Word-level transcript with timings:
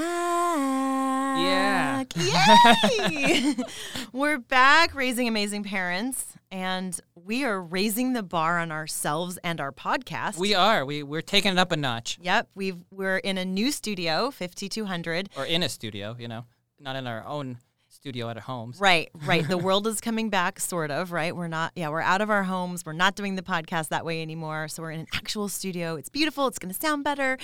back. 0.00 2.12
Yeah. 2.16 2.74
Yay! 3.08 3.54
We're 4.12 4.38
back 4.38 4.94
raising 4.94 5.28
amazing 5.28 5.64
parents, 5.64 6.34
and 6.50 6.98
we 7.14 7.44
are 7.44 7.60
raising 7.60 8.12
the 8.12 8.22
bar 8.22 8.58
on 8.58 8.72
ourselves 8.72 9.38
and 9.44 9.60
our 9.60 9.72
podcast. 9.72 10.38
We 10.38 10.54
are. 10.54 10.84
We 10.84 11.02
we're 11.02 11.22
taking 11.22 11.52
it 11.52 11.58
up 11.58 11.72
a 11.72 11.76
notch. 11.76 12.18
Yep, 12.20 12.48
we've 12.54 12.78
we're 12.90 13.18
in 13.18 13.38
a 13.38 13.44
new 13.44 13.70
studio, 13.70 14.30
5200. 14.30 15.30
Or 15.36 15.46
in 15.46 15.62
a 15.62 15.68
studio, 15.68 16.16
you 16.18 16.28
know, 16.28 16.44
not 16.80 16.96
in 16.96 17.06
our 17.06 17.24
own 17.26 17.58
studio 17.88 18.28
at 18.28 18.36
our 18.36 18.42
homes. 18.42 18.80
Right, 18.80 19.10
right. 19.26 19.46
the 19.46 19.58
world 19.68 19.86
is 19.86 20.00
coming 20.00 20.28
back, 20.28 20.58
sort 20.58 20.90
of, 20.90 21.12
right? 21.12 21.34
We're 21.34 21.48
not, 21.48 21.72
yeah, 21.76 21.88
we're 21.88 22.00
out 22.00 22.20
of 22.20 22.30
our 22.30 22.42
homes. 22.42 22.84
We're 22.84 22.94
not 22.94 23.14
doing 23.14 23.36
the 23.36 23.42
podcast 23.42 23.88
that 23.88 24.04
way 24.04 24.22
anymore. 24.22 24.66
So 24.68 24.82
we're 24.82 24.90
in 24.90 25.00
an 25.00 25.06
actual 25.14 25.48
studio. 25.48 25.96
It's 25.96 26.08
beautiful. 26.08 26.48
It's 26.48 26.58
going 26.58 26.74
to 26.74 26.80
sound 26.80 27.04
better. 27.04 27.38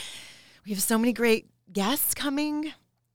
We 0.65 0.73
have 0.73 0.83
so 0.83 0.99
many 0.99 1.13
great 1.13 1.47
guests 1.73 2.15
coming. 2.15 2.73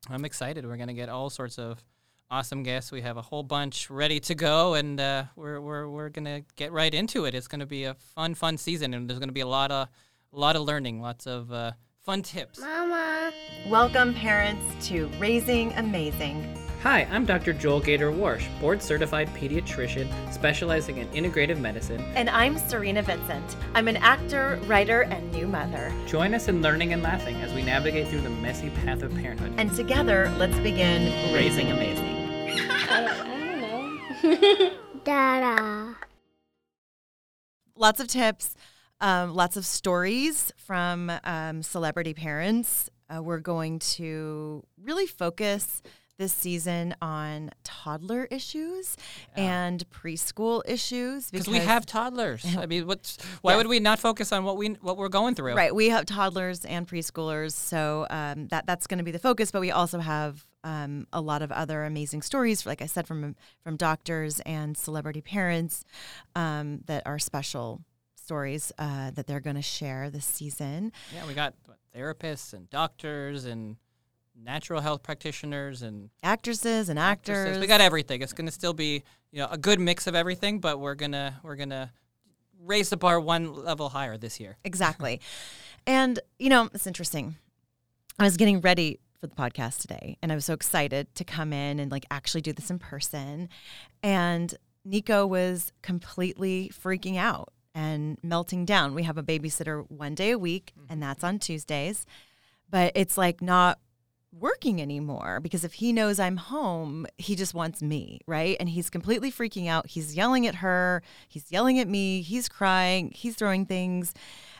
I'm 0.09 0.25
excited. 0.25 0.65
We're 0.65 0.77
gonna 0.77 0.93
get 0.93 1.09
all 1.09 1.29
sorts 1.29 1.57
of 1.57 1.83
awesome 2.29 2.63
guests. 2.63 2.91
We 2.91 3.01
have 3.01 3.17
a 3.17 3.21
whole 3.21 3.43
bunch 3.43 3.89
ready 3.89 4.19
to 4.21 4.35
go, 4.35 4.73
and 4.73 4.99
uh, 4.99 5.25
we're 5.35 5.61
we're 5.61 5.87
we're 5.89 6.09
gonna 6.09 6.41
get 6.55 6.71
right 6.71 6.93
into 6.93 7.25
it. 7.25 7.35
It's 7.35 7.47
gonna 7.47 7.65
be 7.65 7.85
a 7.85 7.93
fun 7.93 8.35
fun 8.35 8.57
season, 8.57 8.93
and 8.93 9.09
there's 9.09 9.19
gonna 9.19 9.31
be 9.31 9.41
a 9.41 9.47
lot 9.47 9.71
of 9.71 9.87
a 10.33 10.39
lot 10.39 10.55
of 10.55 10.63
learning, 10.63 11.01
lots 11.01 11.27
of 11.27 11.51
uh, 11.51 11.71
fun 11.99 12.21
tips. 12.21 12.59
Mama. 12.59 13.31
Welcome, 13.67 14.13
parents, 14.13 14.87
to 14.87 15.07
Raising 15.19 15.71
Amazing. 15.73 16.62
Hi, 16.83 17.07
I'm 17.11 17.25
Dr. 17.25 17.53
Joel 17.53 17.79
Gator 17.79 18.11
Warsh, 18.11 18.45
board 18.59 18.83
certified 18.83 19.29
pediatrician 19.29 20.05
specializing 20.33 20.97
in 20.97 21.07
integrative 21.11 21.57
medicine. 21.57 22.01
And 22.13 22.29
I'm 22.29 22.57
Serena 22.57 23.01
Vincent. 23.01 23.55
I'm 23.73 23.87
an 23.87 23.95
actor, 23.95 24.59
writer, 24.65 25.03
and 25.03 25.31
new 25.31 25.47
mother. 25.47 25.93
Join 26.07 26.33
us 26.33 26.49
in 26.49 26.61
learning 26.61 26.91
and 26.91 27.01
laughing 27.01 27.37
as 27.37 27.53
we 27.53 27.61
navigate 27.61 28.09
through 28.09 28.19
the 28.19 28.29
messy 28.29 28.69
path 28.69 29.01
of 29.01 29.15
parenthood. 29.15 29.53
And 29.55 29.73
together, 29.73 30.29
let's 30.37 30.59
begin 30.59 31.33
Raising 31.33 31.71
Amazing. 31.71 32.17
I 32.89 33.31
don't 34.21 34.59
know. 34.59 34.71
Dada. 35.05 35.95
Lots 37.77 38.01
of 38.01 38.09
tips, 38.09 38.57
um, 38.99 39.33
lots 39.33 39.55
of 39.55 39.65
stories 39.65 40.51
from 40.57 41.09
um, 41.23 41.63
celebrity 41.63 42.13
parents. 42.13 42.89
Uh, 43.09 43.23
we're 43.23 43.39
going 43.39 43.79
to 43.79 44.65
really 44.83 45.07
focus 45.07 45.81
this 46.17 46.31
season 46.33 46.95
on 47.01 47.49
toddler 47.63 48.25
issues 48.29 48.95
and 49.35 49.83
preschool 49.89 50.61
issues 50.65 51.31
Because 51.31 51.47
we 51.47 51.57
have 51.57 51.85
toddlers. 51.85 52.45
I 52.57 52.65
mean, 52.65 52.85
what's 52.85 53.17
why 53.41 53.53
Yes. 53.53 53.57
would 53.57 53.67
we 53.67 53.79
not 53.79 53.99
focus 53.99 54.31
on 54.31 54.43
what 54.43 54.57
we 54.57 54.69
what 54.81 54.97
we're 54.97 55.09
going 55.09 55.35
through? 55.35 55.55
Right, 55.55 55.73
we 55.73 55.89
have 55.89 56.05
toddlers 56.05 56.65
and 56.65 56.87
preschoolers, 56.87 57.53
so 57.53 58.05
um, 58.09 58.47
that 58.49 58.65
that's 58.67 58.87
going 58.87 58.99
to 58.99 59.03
be 59.03 59.11
the 59.11 59.19
focus. 59.19 59.51
But 59.51 59.61
we 59.61 59.71
also 59.71 59.99
have 59.99 60.45
um, 60.63 61.07
a 61.11 61.19
lot 61.19 61.41
of 61.41 61.51
other 61.51 61.83
amazing 61.83 62.21
stories, 62.21 62.65
like 62.65 62.81
I 62.81 62.85
said, 62.85 63.07
from 63.07 63.35
from 63.63 63.75
doctors 63.75 64.39
and 64.41 64.77
celebrity 64.77 65.21
parents 65.21 65.83
um, 66.35 66.81
that 66.85 67.03
are 67.05 67.19
special 67.19 67.81
stories 68.15 68.71
uh, 68.77 69.11
that 69.11 69.27
they're 69.27 69.41
going 69.41 69.57
to 69.57 69.61
share 69.61 70.09
this 70.09 70.25
season. 70.25 70.91
Yeah, 71.13 71.25
we 71.27 71.33
got 71.33 71.55
what, 71.65 71.77
therapists 71.95 72.53
and 72.53 72.69
doctors 72.69 73.45
and 73.45 73.75
natural 74.41 74.81
health 74.81 75.03
practitioners 75.03 75.81
and 75.81 76.09
Actresses 76.21 76.89
and 76.89 76.99
actresses. 76.99 77.45
actors. 77.45 77.59
We 77.59 77.67
got 77.67 77.81
everything. 77.81 78.21
It's 78.21 78.33
going 78.33 78.47
to 78.47 78.51
still 78.51 78.73
be 78.73 79.03
you 79.31 79.39
know 79.39 79.47
a 79.49 79.57
good 79.57 79.79
mix 79.79 80.07
of 80.07 80.15
everything, 80.15 80.59
but 80.59 80.79
we're 80.79 80.95
gonna 80.95 81.39
we're 81.43 81.55
gonna 81.55 81.91
raise 82.63 82.89
the 82.89 82.97
bar 82.97 83.19
one 83.19 83.53
level 83.53 83.89
higher 83.89 84.17
this 84.17 84.39
year. 84.39 84.57
Exactly. 84.63 85.19
and, 85.87 86.19
you 86.39 86.49
know, 86.49 86.69
it's 86.73 86.87
interesting. 86.87 87.35
I 88.19 88.23
was 88.23 88.37
getting 88.37 88.61
ready 88.61 88.99
for 89.19 89.27
the 89.27 89.35
podcast 89.35 89.81
today 89.81 90.17
and 90.21 90.31
I 90.31 90.35
was 90.35 90.45
so 90.45 90.53
excited 90.53 91.13
to 91.15 91.23
come 91.23 91.53
in 91.53 91.79
and 91.79 91.91
like 91.91 92.05
actually 92.11 92.41
do 92.41 92.53
this 92.53 92.69
in 92.69 92.79
person. 92.79 93.49
And 94.01 94.53
Nico 94.85 95.25
was 95.25 95.71
completely 95.81 96.71
freaking 96.73 97.17
out 97.17 97.53
and 97.73 98.17
melting 98.21 98.65
down. 98.65 98.93
We 98.93 99.03
have 99.03 99.17
a 99.17 99.23
babysitter 99.23 99.89
one 99.89 100.15
day 100.15 100.31
a 100.31 100.37
week 100.37 100.73
and 100.75 100.99
mm-hmm. 100.99 100.99
that's 101.01 101.23
on 101.23 101.39
Tuesdays. 101.39 102.05
But 102.69 102.93
it's 102.95 103.17
like 103.17 103.41
not 103.41 103.79
working 104.39 104.81
anymore 104.81 105.39
because 105.39 105.63
if 105.63 105.73
he 105.73 105.93
knows 105.93 106.19
I'm 106.19 106.37
home, 106.37 107.05
he 107.17 107.35
just 107.35 107.53
wants 107.53 107.81
me, 107.81 108.21
right? 108.27 108.57
And 108.59 108.69
he's 108.69 108.89
completely 108.89 109.31
freaking 109.31 109.67
out. 109.67 109.87
He's 109.87 110.15
yelling 110.15 110.47
at 110.47 110.55
her, 110.55 111.03
he's 111.27 111.51
yelling 111.51 111.79
at 111.79 111.87
me, 111.87 112.21
he's 112.21 112.49
crying, 112.49 113.11
he's 113.13 113.35
throwing 113.35 113.65
things. 113.65 114.13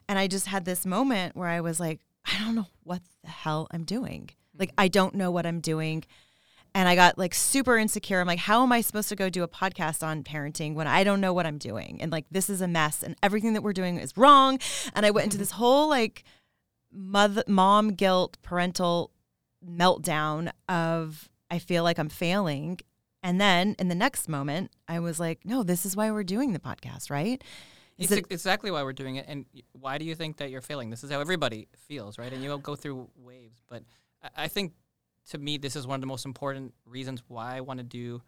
And 0.08 0.20
I 0.20 0.28
just 0.28 0.48
had 0.48 0.66
this 0.66 0.86
moment 0.86 1.36
where 1.36 1.48
I 1.48 1.62
was 1.62 1.80
like, 1.80 2.02
I 2.26 2.40
don't 2.40 2.56
know 2.56 2.68
what 2.84 3.02
the 3.24 3.30
hell 3.30 3.68
I'm 3.72 3.84
doing. 3.84 4.30
Like, 4.58 4.70
mm-hmm. 4.70 4.82
I 4.82 4.88
don't 4.88 5.16
know 5.16 5.32
what 5.32 5.46
I'm 5.46 5.60
doing. 5.60 6.04
And 6.76 6.90
I 6.90 6.96
got 6.96 7.18
like 7.18 7.36
super 7.36 7.78
insecure. 7.78 8.20
I'm 8.20 8.28
like, 8.28 8.40
how 8.40 8.64
am 8.64 8.72
I 8.72 8.82
supposed 8.82 9.10
to 9.10 9.16
go 9.16 9.30
do 9.30 9.44
a 9.44 9.48
podcast 9.48 10.02
on 10.02 10.24
parenting 10.24 10.74
when 10.74 10.88
I 10.88 11.04
don't 11.04 11.22
know 11.22 11.34
what 11.34 11.46
I'm 11.46 11.60
doing? 11.60 12.02
And 12.02 12.12
like, 12.12 12.26
this 12.32 12.50
is 12.50 12.62
a 12.62 12.68
mess 12.68 13.04
and 13.04 13.16
everything 13.22 13.54
that 13.54 13.62
we're 13.62 13.74
doing 13.74 13.98
is 13.98 14.18
wrong. 14.18 14.60
And 14.96 15.06
I 15.06 15.12
went 15.12 15.26
into 15.26 15.36
mm-hmm. 15.36 15.42
this 15.42 15.52
whole 15.52 15.88
like 15.88 16.24
mother, 16.92 17.44
mom 17.48 17.90
guilt, 17.90 18.38
parental 18.42 19.12
meltdown 19.68 20.52
of 20.70 21.30
I 21.50 21.60
feel 21.60 21.84
like 21.84 21.98
I'm 22.00 22.10
failing. 22.10 22.80
And 23.22 23.40
then 23.40 23.76
in 23.80 23.88
the 23.88 23.96
next 23.96 24.28
moment, 24.28 24.72
I 24.88 25.00
was 25.00 25.20
like, 25.20 25.46
no, 25.46 25.64
this 25.64 25.86
is 25.86 25.96
why 25.96 26.12
we're 26.12 26.24
doing 26.24 26.54
the 26.54 26.60
podcast, 26.60 27.10
right? 27.10 27.42
Is 27.98 28.12
It's 28.12 28.20
it- 28.20 28.32
exactly 28.32 28.72
why 28.72 28.84
we're 28.84 28.92
doing 28.94 29.16
it. 29.18 29.26
And 29.28 29.46
why 29.72 29.98
do 29.98 30.06
you 30.06 30.16
think 30.16 30.38
that 30.38 30.50
you're 30.50 30.62
failing? 30.62 30.90
This 30.90 31.04
is 31.04 31.12
how 31.12 31.20
everybody 31.22 31.68
feels, 31.78 32.18
right? 32.18 32.34
And 32.34 32.44
you'll 32.44 32.58
go 32.58 32.76
through 32.76 33.10
waves. 33.16 33.62
But 33.70 33.84
I, 34.22 34.30
I 34.44 34.48
think 34.48 34.74
to 35.30 35.38
me, 35.38 35.58
this 35.58 35.76
is 35.76 35.88
one 35.88 35.96
of 35.96 36.02
the 36.02 36.08
most 36.08 36.26
important 36.26 36.74
reasons 36.86 37.24
why 37.28 37.56
I 37.58 37.62
want 37.62 37.78
to 37.80 37.84
do 37.84 38.22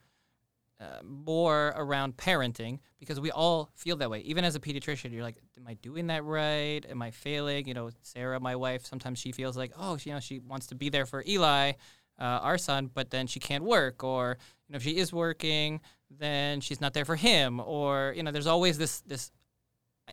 uh, 0.80 1.00
more 1.04 1.74
around 1.78 2.18
parenting 2.18 2.80
because 3.00 3.20
we 3.20 3.32
all 3.32 3.70
feel 3.76 3.96
that 3.98 4.10
way. 4.10 4.20
Even 4.22 4.44
as 4.44 4.56
a 4.56 4.60
pediatrician, 4.60 5.12
you're 5.14 5.24
like, 5.24 5.38
am 5.58 5.66
I 5.68 5.76
doing 5.76 6.08
that 6.08 6.24
right? 6.26 6.86
Am 6.90 7.02
I 7.02 7.12
failing? 7.12 7.68
You 7.68 7.74
know, 7.74 7.90
Sarah, 8.02 8.40
my 8.40 8.56
wife, 8.56 8.86
sometimes 8.86 9.20
she 9.20 9.32
feels 9.32 9.56
like, 9.56 9.72
oh, 9.78 9.98
you 10.04 10.12
know, 10.14 10.20
she 10.20 10.40
wants 10.40 10.68
to 10.68 10.76
be 10.76 10.90
there 10.90 11.06
for 11.06 11.24
Eli, 11.26 11.74
uh, 12.20 12.24
our 12.24 12.58
son, 12.58 12.90
but 12.94 13.10
then 13.10 13.26
she 13.28 13.40
can't 13.40 13.64
work. 13.64 14.04
Or, 14.04 14.38
you 14.68 14.74
know, 14.74 14.78
if 14.78 14.84
she 14.84 14.98
is 14.98 15.14
working, 15.14 15.80
then 16.10 16.60
she's 16.60 16.82
not 16.82 16.94
there 16.94 17.06
for 17.06 17.16
him. 17.16 17.62
Or, 17.62 18.14
you 18.16 18.24
know, 18.24 18.32
there's 18.32 18.48
always 18.48 18.78
this, 18.78 19.00
this, 19.02 19.32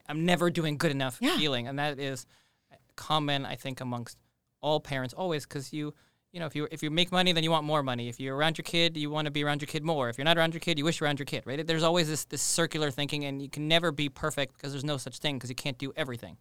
I'm 0.08 0.24
never 0.24 0.48
doing 0.48 0.78
good 0.78 0.90
enough 0.92 1.18
Yeah. 1.20 1.36
feeling. 1.38 1.66
And 1.66 1.78
that 1.80 1.98
is 1.98 2.24
common, 2.94 3.44
I 3.46 3.56
think, 3.56 3.80
amongst 3.80 4.16
all 4.60 4.78
parents 4.78 5.12
always 5.12 5.44
because 5.44 5.72
you, 5.72 5.92
you 6.32 6.40
know, 6.40 6.46
if 6.46 6.56
you 6.56 6.66
if 6.70 6.82
you 6.82 6.90
make 6.90 7.12
money, 7.12 7.32
then 7.32 7.44
you 7.44 7.50
want 7.50 7.64
more 7.64 7.82
money. 7.82 8.08
If 8.08 8.18
you're 8.18 8.34
around 8.34 8.56
your 8.56 8.64
kid, 8.64 8.96
you 8.96 9.10
want 9.10 9.26
to 9.26 9.30
be 9.30 9.44
around 9.44 9.60
your 9.60 9.66
kid 9.66 9.84
more. 9.84 10.08
If 10.08 10.16
you're 10.16 10.24
not 10.24 10.38
around 10.38 10.54
your 10.54 10.60
kid, 10.60 10.78
you 10.78 10.84
wish 10.84 10.98
you're 10.98 11.06
around 11.06 11.18
your 11.18 11.26
kid, 11.26 11.42
right? 11.44 11.66
There's 11.66 11.82
always 11.82 12.08
this 12.08 12.24
this 12.24 12.40
circular 12.42 12.90
thinking, 12.90 13.24
and 13.24 13.42
you 13.42 13.50
can 13.50 13.68
never 13.68 13.92
be 13.92 14.08
perfect 14.08 14.56
because 14.56 14.72
there's 14.72 14.84
no 14.84 14.96
such 14.96 15.18
thing 15.18 15.36
because 15.36 15.50
you 15.50 15.56
can't 15.56 15.78
do 15.78 15.92
everything. 15.94 16.38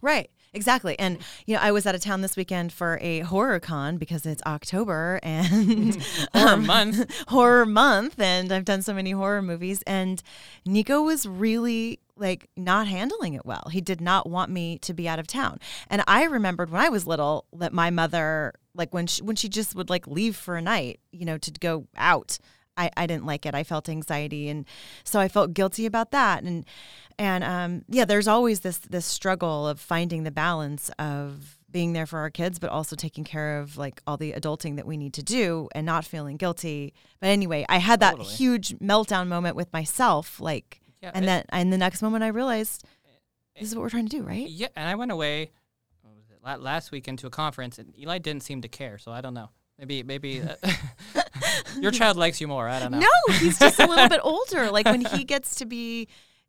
Right, 0.00 0.30
exactly. 0.52 0.98
And 0.98 1.18
you 1.46 1.54
know, 1.54 1.60
I 1.62 1.70
was 1.70 1.86
out 1.86 1.94
of 1.94 2.00
town 2.00 2.20
this 2.20 2.36
weekend 2.36 2.72
for 2.72 2.98
a 3.00 3.20
horror 3.20 3.60
con 3.60 3.96
because 3.96 4.26
it's 4.26 4.42
October 4.46 5.20
and 5.24 6.02
Horror 6.34 6.52
um, 6.52 6.66
month. 6.66 7.24
horror 7.28 7.66
month, 7.66 8.20
and 8.20 8.52
I've 8.52 8.64
done 8.64 8.82
so 8.82 8.94
many 8.94 9.10
horror 9.10 9.42
movies. 9.42 9.82
And 9.86 10.22
Nico 10.64 11.02
was 11.02 11.26
really 11.26 12.00
like 12.16 12.48
not 12.56 12.88
handling 12.88 13.34
it 13.34 13.46
well. 13.46 13.68
He 13.70 13.80
did 13.80 14.00
not 14.00 14.28
want 14.28 14.50
me 14.50 14.78
to 14.78 14.92
be 14.92 15.08
out 15.08 15.18
of 15.18 15.26
town. 15.26 15.58
And 15.88 16.02
I 16.06 16.24
remembered 16.24 16.70
when 16.70 16.80
I 16.80 16.88
was 16.88 17.06
little 17.06 17.46
that 17.52 17.72
my 17.72 17.90
mother, 17.90 18.54
like 18.74 18.92
when 18.92 19.06
she 19.06 19.22
when 19.22 19.36
she 19.36 19.48
just 19.48 19.74
would 19.74 19.90
like 19.90 20.06
leave 20.06 20.36
for 20.36 20.56
a 20.56 20.62
night, 20.62 21.00
you 21.12 21.24
know, 21.24 21.38
to 21.38 21.50
go 21.52 21.86
out. 21.96 22.38
I, 22.76 22.92
I 22.96 23.06
didn't 23.08 23.26
like 23.26 23.44
it. 23.44 23.56
I 23.56 23.64
felt 23.64 23.88
anxiety, 23.88 24.48
and 24.48 24.64
so 25.02 25.18
I 25.18 25.26
felt 25.26 25.52
guilty 25.52 25.84
about 25.84 26.12
that. 26.12 26.44
And 26.44 26.64
and 27.18 27.42
um, 27.44 27.84
yeah, 27.88 28.04
there's 28.04 28.28
always 28.28 28.60
this 28.60 28.78
this 28.78 29.06
struggle 29.06 29.66
of 29.68 29.80
finding 29.80 30.22
the 30.24 30.30
balance 30.30 30.90
of 30.98 31.58
being 31.70 31.92
there 31.92 32.06
for 32.06 32.18
our 32.20 32.30
kids, 32.30 32.58
but 32.58 32.70
also 32.70 32.96
taking 32.96 33.24
care 33.24 33.58
of 33.60 33.76
like 33.76 34.00
all 34.06 34.16
the 34.16 34.32
adulting 34.32 34.76
that 34.76 34.86
we 34.86 34.96
need 34.96 35.12
to 35.14 35.22
do 35.22 35.68
and 35.74 35.84
not 35.84 36.04
feeling 36.04 36.36
guilty. 36.38 36.94
But 37.20 37.26
anyway, 37.28 37.66
I 37.68 37.76
had 37.78 38.00
that 38.00 38.12
Totally. 38.16 38.28
huge 38.34 38.70
meltdown 38.78 39.28
moment 39.28 39.54
with 39.54 39.70
myself, 39.72 40.40
like, 40.40 40.80
Yeah, 41.02 41.10
and 41.12 41.24
it- 41.24 41.28
then 41.28 41.44
and 41.50 41.72
the 41.72 41.76
next 41.78 42.00
moment 42.00 42.24
I 42.24 42.28
realized 42.28 42.84
this 43.58 43.68
is 43.70 43.74
what 43.74 43.82
we're 43.82 43.90
trying 43.90 44.08
to 44.08 44.16
do, 44.16 44.22
right? 44.22 44.48
Yeah, 44.48 44.68
and 44.76 44.88
I 44.88 44.94
went 44.94 45.10
away 45.12 45.50
what 46.02 46.14
was 46.14 46.24
it, 46.30 46.62
last 46.62 46.90
weekend 46.92 47.18
to 47.18 47.26
a 47.26 47.30
conference, 47.30 47.78
and 47.78 47.92
Eli 47.98 48.18
didn't 48.18 48.44
seem 48.44 48.62
to 48.62 48.68
care. 48.68 48.96
So 48.98 49.10
I 49.12 49.20
don't 49.20 49.34
know. 49.34 49.50
Maybe 49.78 50.02
maybe 50.02 50.40
uh, 50.40 50.54
your 51.80 51.90
child 51.92 52.16
likes 52.16 52.40
you 52.40 52.48
more. 52.48 52.68
I 52.68 52.80
don't 52.80 52.92
know. 52.92 52.98
No, 53.00 53.34
he's 53.34 53.58
just 53.58 53.78
a 53.78 53.86
little 53.86 54.08
bit 54.08 54.20
older. 54.22 54.70
Like 54.70 54.86
when 54.86 55.02
he 55.02 55.24
gets 55.24 55.56
to 55.56 55.66
be, 55.66 56.08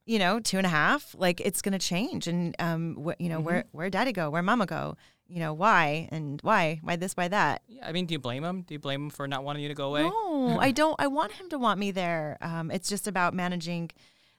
you 0.10 0.18
know, 0.18 0.40
two 0.40 0.58
and 0.58 0.66
a 0.66 0.70
half, 0.70 1.14
like 1.20 1.40
it's 1.40 1.62
going 1.62 1.74
to 1.74 1.78
change. 1.78 2.26
And, 2.26 2.56
um, 2.58 2.98
wh- 3.06 3.22
you 3.22 3.30
know, 3.30 3.40
where, 3.40 3.66
where 3.74 3.92
daddy 3.92 4.12
go, 4.12 4.32
where 4.32 4.42
mama 4.42 4.66
go, 4.66 4.98
you 5.28 5.38
know, 5.38 5.54
why 5.54 6.10
and 6.12 6.42
why, 6.42 6.80
why 6.82 6.96
this, 6.96 7.14
why 7.16 7.28
that. 7.28 7.62
Yeah, 7.68 7.88
I 7.88 7.92
mean, 7.92 8.08
do 8.08 8.14
you 8.14 8.20
blame 8.20 8.44
him? 8.44 8.64
Do 8.64 8.74
you 8.74 8.80
blame 8.80 9.04
him 9.04 9.10
for 9.12 9.28
not 9.28 9.44
wanting 9.44 9.62
you 9.62 9.68
to 9.70 9.76
go 9.76 9.90
away? 9.90 10.02
No, 10.10 10.58
I 10.60 10.72
don't. 10.82 10.96
I 10.98 11.06
want 11.06 11.34
him 11.34 11.48
to 11.50 11.60
want 11.60 11.80
me 11.80 11.92
there. 11.92 12.40
Um, 12.42 12.72
it's 12.72 12.90
just 12.90 13.08
about 13.08 13.36
managing 13.36 13.92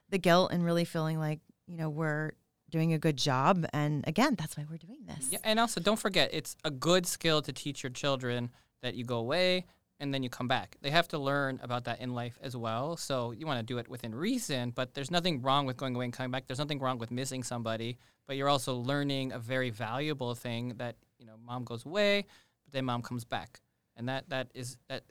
the 0.09 0.17
guilt 0.17 0.51
and 0.51 0.65
really 0.65 0.83
feeling 0.83 1.17
like, 1.17 1.39
you 1.67 1.77
know, 1.77 1.87
we're 1.87 2.33
doing 2.69 2.91
a 2.91 2.99
good 2.99 3.15
job. 3.15 3.65
And 3.71 4.05
again, 4.05 4.35
that's 4.37 4.57
why 4.57 4.65
we're 4.69 4.75
doing 4.75 5.05
this. 5.07 5.29
Yeah, 5.31 5.39
and 5.45 5.57
also 5.57 5.79
don't 5.79 5.99
forget, 5.99 6.31
it's 6.33 6.57
a 6.65 6.71
good 6.71 7.07
skill 7.07 7.41
to 7.43 7.53
teach 7.53 7.81
your 7.81 7.91
children 7.91 8.49
that 8.81 8.95
you 8.95 9.05
go 9.05 9.19
away 9.19 9.67
and 10.01 10.11
then 10.13 10.23
you 10.23 10.29
come 10.29 10.47
back. 10.47 10.75
They 10.81 10.89
have 10.89 11.07
to 11.09 11.19
learn 11.19 11.59
about 11.61 11.85
that 11.85 12.01
in 12.01 12.15
life 12.15 12.37
as 12.41 12.57
well. 12.57 12.97
So 12.97 13.31
you 13.31 13.45
want 13.45 13.59
to 13.59 13.63
do 13.63 13.77
it 13.77 13.87
within 13.87 14.13
reason, 14.13 14.71
but 14.71 14.95
there's 14.95 15.11
nothing 15.11 15.41
wrong 15.41 15.67
with 15.67 15.77
going 15.77 15.95
away 15.95 16.05
and 16.05 16.13
coming 16.13 16.31
back. 16.31 16.47
There's 16.47 16.59
nothing 16.59 16.79
wrong 16.79 16.97
with 16.97 17.11
missing 17.11 17.43
somebody, 17.43 17.97
but 18.27 18.35
you're 18.35 18.49
also 18.49 18.75
learning 18.75 19.31
a 19.31 19.39
very 19.39 19.69
valuable 19.69 20.33
thing 20.33 20.73
that 20.77 20.95
you 21.19 21.27
know, 21.27 21.35
mom 21.45 21.63
goes 21.63 21.85
away, 21.85 22.25
but 22.65 22.73
then 22.73 22.85
mom 22.85 23.03
comes 23.03 23.23
back, 23.23 23.61
and 23.95 24.09
that 24.09 24.27
that 24.29 24.47
is 24.55 24.77
that 24.89 25.03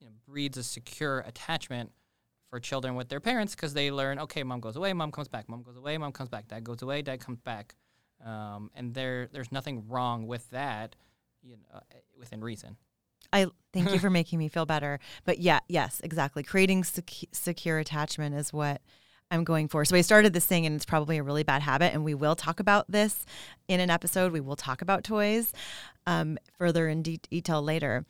you 0.00 0.06
know, 0.06 0.12
breeds 0.26 0.56
a 0.56 0.64
secure 0.64 1.20
attachment 1.20 1.92
for 2.48 2.58
children 2.58 2.94
with 2.94 3.10
their 3.10 3.20
parents 3.20 3.54
because 3.54 3.74
they 3.74 3.90
learn, 3.90 4.18
okay, 4.18 4.42
mom 4.42 4.60
goes 4.60 4.76
away, 4.76 4.94
mom 4.94 5.12
comes 5.12 5.28
back, 5.28 5.46
mom 5.46 5.62
goes 5.62 5.76
away, 5.76 5.98
mom 5.98 6.12
comes 6.12 6.30
back, 6.30 6.48
dad 6.48 6.64
goes 6.64 6.80
away, 6.80 7.02
dad 7.02 7.20
comes 7.20 7.38
back, 7.40 7.74
um, 8.24 8.70
and 8.74 8.94
there 8.94 9.28
there's 9.30 9.52
nothing 9.52 9.86
wrong 9.88 10.26
with 10.26 10.48
that, 10.50 10.96
you 11.42 11.56
know, 11.56 11.80
within 12.18 12.40
reason. 12.40 12.78
I 13.32 13.46
thank 13.72 13.90
you 13.92 13.98
for 14.00 14.10
making 14.10 14.38
me 14.38 14.48
feel 14.48 14.66
better. 14.66 15.00
But 15.24 15.38
yeah, 15.38 15.60
yes, 15.68 16.00
exactly. 16.04 16.42
Creating 16.42 16.84
sec- 16.84 17.28
secure 17.32 17.78
attachment 17.78 18.34
is 18.34 18.52
what 18.52 18.80
I'm 19.30 19.44
going 19.44 19.68
for. 19.68 19.84
So 19.84 19.96
I 19.96 20.00
started 20.00 20.32
this 20.32 20.46
thing, 20.46 20.64
and 20.64 20.74
it's 20.74 20.86
probably 20.86 21.18
a 21.18 21.22
really 21.22 21.42
bad 21.42 21.62
habit. 21.62 21.92
And 21.92 22.04
we 22.04 22.14
will 22.14 22.36
talk 22.36 22.60
about 22.60 22.90
this 22.90 23.26
in 23.68 23.80
an 23.80 23.90
episode. 23.90 24.32
We 24.32 24.40
will 24.40 24.56
talk 24.56 24.80
about 24.82 25.04
toys 25.04 25.52
um, 26.06 26.38
further 26.56 26.88
in 26.88 27.02
de- 27.02 27.20
detail 27.30 27.62
later. 27.62 28.06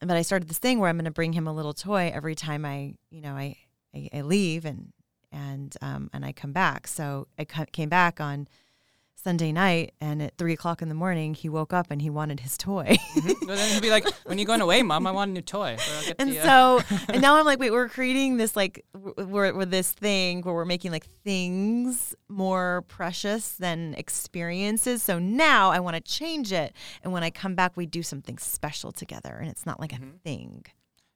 But 0.00 0.16
I 0.16 0.22
started 0.22 0.48
this 0.48 0.58
thing 0.58 0.78
where 0.78 0.88
I'm 0.88 0.96
going 0.96 1.04
to 1.04 1.10
bring 1.10 1.34
him 1.34 1.46
a 1.46 1.52
little 1.52 1.74
toy 1.74 2.10
every 2.14 2.34
time 2.34 2.64
I, 2.64 2.94
you 3.10 3.20
know, 3.20 3.34
I 3.34 3.56
I, 3.94 4.08
I 4.12 4.20
leave 4.22 4.64
and 4.64 4.92
and 5.32 5.76
um, 5.80 6.10
and 6.12 6.24
I 6.24 6.32
come 6.32 6.52
back. 6.52 6.86
So 6.86 7.26
I 7.38 7.44
came 7.44 7.88
back 7.88 8.20
on 8.20 8.48
Sunday 9.22 9.52
night, 9.52 9.92
and 10.00 10.22
at 10.22 10.36
three 10.38 10.54
o'clock 10.54 10.80
in 10.80 10.88
the 10.88 10.94
morning, 10.94 11.34
he 11.34 11.48
woke 11.48 11.72
up 11.72 11.90
and 11.90 12.00
he 12.00 12.08
wanted 12.08 12.40
his 12.40 12.56
toy. 12.56 12.96
mm-hmm. 13.14 13.46
then 13.46 13.72
he'd 13.72 13.82
be 13.82 13.90
like, 13.90 14.08
"When 14.24 14.38
are 14.38 14.40
you 14.40 14.46
going 14.46 14.60
away, 14.60 14.82
mom? 14.82 15.06
I 15.06 15.10
want 15.10 15.30
a 15.30 15.34
new 15.34 15.42
toy." 15.42 15.76
and 16.18 16.32
the, 16.32 16.40
uh... 16.40 16.80
so, 16.80 16.96
and 17.08 17.20
now 17.20 17.36
I'm 17.36 17.44
like, 17.44 17.58
"Wait, 17.58 17.70
we're 17.70 17.88
creating 17.88 18.38
this 18.38 18.56
like 18.56 18.84
we're, 18.94 19.52
we're 19.54 19.64
this 19.66 19.92
thing 19.92 20.42
where 20.42 20.54
we're 20.54 20.64
making 20.64 20.90
like 20.90 21.06
things 21.24 22.14
more 22.28 22.84
precious 22.88 23.56
than 23.56 23.94
experiences. 23.94 25.02
So 25.02 25.18
now 25.18 25.70
I 25.70 25.80
want 25.80 25.96
to 25.96 26.02
change 26.02 26.52
it, 26.52 26.74
and 27.02 27.12
when 27.12 27.22
I 27.22 27.30
come 27.30 27.54
back, 27.54 27.76
we 27.76 27.86
do 27.86 28.02
something 28.02 28.38
special 28.38 28.92
together, 28.92 29.36
and 29.40 29.50
it's 29.50 29.66
not 29.66 29.80
like 29.80 29.92
mm-hmm. 29.92 30.16
a 30.16 30.18
thing." 30.24 30.64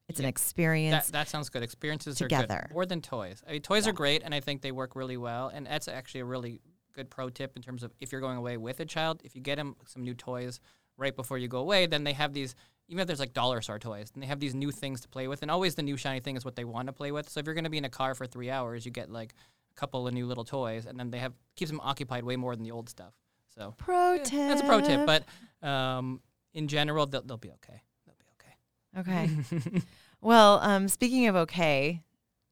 It's 0.06 0.20
yeah. 0.20 0.26
an 0.26 0.28
experience. 0.28 1.06
That, 1.06 1.12
that, 1.12 1.28
sounds 1.28 1.48
good. 1.48 1.62
Experiences 1.62 2.16
together. 2.16 2.54
are 2.54 2.66
good. 2.68 2.74
More 2.74 2.84
than 2.84 3.00
toys. 3.00 3.42
I 3.48 3.52
mean, 3.52 3.62
toys 3.62 3.86
yeah. 3.86 3.90
are 3.90 3.94
great, 3.94 4.22
and 4.22 4.34
I 4.34 4.40
think 4.40 4.60
they 4.60 4.70
work 4.70 4.96
really 4.96 5.16
well. 5.16 5.48
And 5.48 5.66
that's 5.66 5.88
actually 5.88 6.20
a 6.20 6.24
really 6.26 6.60
good 6.94 7.10
pro 7.10 7.28
tip 7.28 7.56
in 7.56 7.62
terms 7.62 7.82
of 7.82 7.92
if 8.00 8.12
you're 8.12 8.20
going 8.20 8.36
away 8.36 8.56
with 8.56 8.80
a 8.80 8.84
child, 8.84 9.20
if 9.24 9.34
you 9.34 9.42
get 9.42 9.56
them 9.56 9.76
some 9.86 10.02
new 10.02 10.14
toys 10.14 10.60
right 10.96 11.14
before 11.14 11.38
you 11.38 11.48
go 11.48 11.58
away, 11.58 11.86
then 11.86 12.04
they 12.04 12.12
have 12.12 12.32
these. 12.32 12.54
Even 12.88 13.00
if 13.00 13.06
there's 13.06 13.20
like 13.20 13.32
dollar 13.32 13.62
store 13.62 13.78
toys, 13.78 14.10
and 14.12 14.22
they 14.22 14.26
have 14.26 14.40
these 14.40 14.54
new 14.54 14.70
things 14.70 15.00
to 15.00 15.08
play 15.08 15.26
with, 15.26 15.40
and 15.40 15.50
always 15.50 15.74
the 15.74 15.82
new 15.82 15.96
shiny 15.96 16.20
thing 16.20 16.36
is 16.36 16.44
what 16.44 16.54
they 16.54 16.64
want 16.64 16.86
to 16.86 16.92
play 16.92 17.12
with. 17.12 17.30
So 17.30 17.40
if 17.40 17.46
you're 17.46 17.54
going 17.54 17.64
to 17.64 17.70
be 17.70 17.78
in 17.78 17.86
a 17.86 17.90
car 17.90 18.14
for 18.14 18.26
three 18.26 18.50
hours, 18.50 18.84
you 18.84 18.90
get 18.90 19.10
like 19.10 19.34
a 19.74 19.80
couple 19.80 20.06
of 20.06 20.12
new 20.12 20.26
little 20.26 20.44
toys, 20.44 20.84
and 20.84 20.98
then 20.98 21.10
they 21.10 21.18
have 21.18 21.32
keeps 21.56 21.70
them 21.70 21.80
occupied 21.82 22.24
way 22.24 22.36
more 22.36 22.54
than 22.54 22.62
the 22.62 22.70
old 22.72 22.90
stuff. 22.90 23.14
So 23.54 23.74
pro 23.78 24.18
tip. 24.18 24.32
That's 24.32 24.60
a 24.60 24.64
pro 24.64 24.80
tip, 24.80 25.06
but 25.06 25.24
um, 25.66 26.20
in 26.52 26.68
general, 26.68 27.06
they'll, 27.06 27.22
they'll 27.22 27.36
be 27.36 27.52
okay. 27.52 27.82
They'll 28.04 28.16
be 28.18 29.08
okay. 29.08 29.30
Okay. 29.30 29.82
well, 30.20 30.58
um, 30.60 30.88
speaking 30.88 31.26
of 31.26 31.36
okay, 31.36 32.02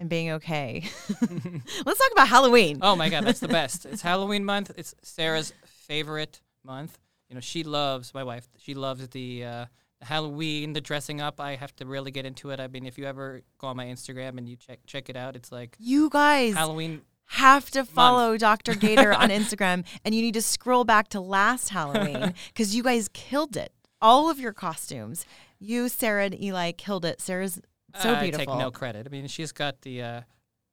and 0.03 0.11
being 0.11 0.33
okay. 0.33 0.83
Let's 1.21 1.99
talk 1.99 2.13
about 2.13 2.29
Halloween. 2.29 2.81
Oh 2.83 2.97
my 2.97 3.09
God, 3.09 3.25
that's 3.25 3.41
the 3.41 3.49
best. 3.49 3.87
It's 3.93 4.03
Halloween 4.03 4.45
month. 4.45 4.73
It's 4.77 4.95
Sarah's 5.03 5.53
favorite 5.65 6.41
month. 6.65 6.99
You 7.29 7.35
know, 7.37 7.41
she 7.41 7.63
loves 7.63 8.13
my 8.13 8.25
wife. 8.25 8.49
She 8.59 8.75
loves 8.75 9.07
the, 9.09 9.45
uh, 9.45 9.67
Halloween, 10.03 10.73
the 10.73 10.81
dressing 10.81 11.21
up. 11.21 11.41
I 11.41 11.55
have 11.55 11.75
to 11.77 11.87
really 11.87 12.11
get 12.11 12.27
into 12.27 12.51
it. 12.51 12.59
I 12.59 12.67
mean, 12.67 12.85
if 12.85 12.99
you 12.99 13.05
ever 13.05 13.43
go 13.59 13.69
on 13.69 13.77
my 13.77 13.87
Instagram 13.87 14.37
and 14.39 14.49
you 14.49 14.57
check 14.57 14.81
check 14.87 15.09
it 15.09 15.17
out, 15.17 15.37
it's 15.37 15.53
like 15.53 15.77
you 15.79 16.11
guys 16.11 16.55
Halloween 16.55 17.03
have 17.27 17.71
to 17.71 17.85
follow 17.85 18.31
month. 18.31 18.41
Dr. 18.41 18.75
Gator 18.75 19.13
on 19.13 19.29
Instagram, 19.29 19.85
and 20.05 20.15
you 20.17 20.21
need 20.21 20.35
to 20.35 20.43
scroll 20.43 20.83
back 20.83 21.07
to 21.11 21.21
last 21.21 21.69
Halloween 21.69 22.35
because 22.49 22.75
you 22.75 22.83
guys 22.83 23.09
killed 23.13 23.57
it. 23.57 23.73
All 24.01 24.29
of 24.29 24.41
your 24.41 24.53
costumes. 24.53 25.25
You, 25.61 25.89
Sarah, 25.89 26.25
and 26.25 26.43
Eli 26.43 26.73
killed 26.73 27.05
it. 27.05 27.21
Sarah's 27.21 27.61
so 28.01 28.15
beautiful. 28.21 28.43
I 28.43 28.45
take 28.45 28.59
no 28.61 28.71
credit. 28.71 29.07
I 29.07 29.11
mean, 29.11 29.27
she's 29.27 29.53
got 29.53 29.81
the 29.83 30.03
uh, 30.03 30.21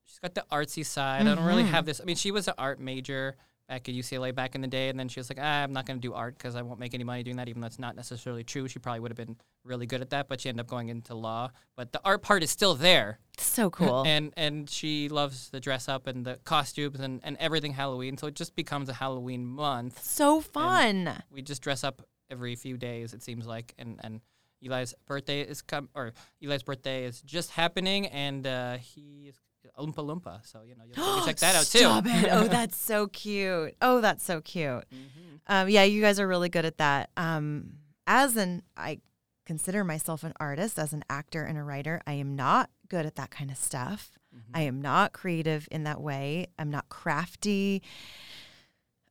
she's 0.05 0.19
got 0.19 0.35
the 0.35 0.45
artsy 0.51 0.85
side. 0.85 1.21
Mm-hmm. 1.21 1.29
I 1.29 1.35
don't 1.35 1.45
really 1.45 1.63
have 1.63 1.83
mm-hmm. 1.83 1.87
this. 1.87 2.01
I 2.01 2.05
mean, 2.05 2.15
she 2.15 2.31
was 2.31 2.47
an 2.47 2.55
art 2.57 2.79
major 2.79 3.35
back 3.69 3.87
at 3.87 3.95
UCLA 3.95 4.33
back 4.33 4.55
in 4.55 4.61
the 4.61 4.67
day, 4.67 4.89
and 4.89 4.99
then 4.99 5.07
she 5.07 5.19
was 5.19 5.29
like, 5.29 5.37
ah, 5.39 5.63
I'm 5.63 5.71
not 5.71 5.85
going 5.85 5.97
to 5.97 6.01
do 6.01 6.13
art 6.13 6.37
because 6.37 6.55
I 6.55 6.63
won't 6.63 6.79
make 6.79 6.95
any 6.95 7.03
money 7.03 7.21
doing 7.23 7.37
that. 7.37 7.47
Even 7.47 7.61
though 7.61 7.67
it's 7.67 7.79
not 7.79 7.95
necessarily 7.95 8.43
true, 8.43 8.67
she 8.67 8.79
probably 8.79 8.99
would 8.99 9.11
have 9.11 9.17
been 9.17 9.37
really 9.63 9.85
good 9.85 10.01
at 10.01 10.09
that, 10.09 10.27
but 10.27 10.41
she 10.41 10.49
ended 10.49 10.61
up 10.61 10.67
going 10.67 10.89
into 10.89 11.13
law. 11.13 11.51
But 11.77 11.93
the 11.93 12.01
art 12.03 12.23
part 12.23 12.41
is 12.41 12.49
still 12.49 12.73
there. 12.73 13.19
So 13.37 13.69
cool. 13.69 14.03
and 14.07 14.33
and 14.35 14.69
she 14.69 15.07
loves 15.07 15.49
the 15.51 15.59
dress 15.59 15.87
up 15.87 16.07
and 16.07 16.25
the 16.25 16.39
costumes 16.43 16.99
and, 16.99 17.21
and 17.23 17.37
everything 17.39 17.73
Halloween. 17.73 18.17
So 18.17 18.27
it 18.27 18.35
just 18.35 18.55
becomes 18.55 18.89
a 18.89 18.93
Halloween 18.93 19.45
month. 19.45 20.03
So 20.03 20.41
fun. 20.41 21.07
And 21.07 21.23
we 21.31 21.41
just 21.43 21.61
dress 21.61 21.83
up 21.83 22.01
every 22.31 22.55
few 22.55 22.77
days. 22.77 23.13
It 23.13 23.21
seems 23.21 23.45
like, 23.45 23.75
and 23.77 23.99
and 24.03 24.21
Eli's 24.61 24.93
birthday 25.05 25.41
is 25.41 25.61
come 25.61 25.89
or 25.95 26.13
Eli's 26.41 26.63
birthday 26.63 27.05
is 27.05 27.21
just 27.21 27.51
happening, 27.51 28.07
and 28.07 28.45
uh, 28.45 28.77
he 28.77 29.29
is 29.29 29.35
Oompa 29.77 29.95
Loompa. 29.95 30.45
So 30.45 30.61
you 30.65 30.75
know, 30.75 30.83
you 30.85 30.93
check 31.25 31.37
that 31.37 31.55
out 31.55 31.65
too. 31.65 31.79
Stop 31.79 32.05
it! 32.07 32.27
Oh, 32.31 32.47
that's 32.47 32.77
so 32.77 33.07
cute. 33.11 33.75
Oh, 33.81 34.01
that's 34.01 34.23
so 34.23 34.41
cute. 34.41 34.65
Mm-hmm. 34.65 35.35
Um, 35.47 35.69
yeah, 35.69 35.83
you 35.83 36.01
guys 36.01 36.19
are 36.19 36.27
really 36.27 36.49
good 36.49 36.65
at 36.65 36.77
that. 36.77 37.09
Um, 37.17 37.73
as 38.05 38.37
an, 38.37 38.63
I 38.75 38.99
consider 39.45 39.83
myself 39.83 40.23
an 40.23 40.33
artist, 40.39 40.77
as 40.77 40.93
an 40.93 41.03
actor 41.09 41.43
and 41.43 41.57
a 41.57 41.63
writer. 41.63 42.01
I 42.05 42.13
am 42.13 42.35
not 42.35 42.69
good 42.87 43.05
at 43.05 43.15
that 43.15 43.31
kind 43.31 43.49
of 43.49 43.57
stuff. 43.57 44.11
Mm-hmm. 44.35 44.51
I 44.55 44.61
am 44.61 44.81
not 44.81 45.13
creative 45.13 45.67
in 45.71 45.83
that 45.83 46.01
way. 46.01 46.47
I'm 46.57 46.69
not 46.69 46.89
crafty. 46.89 47.81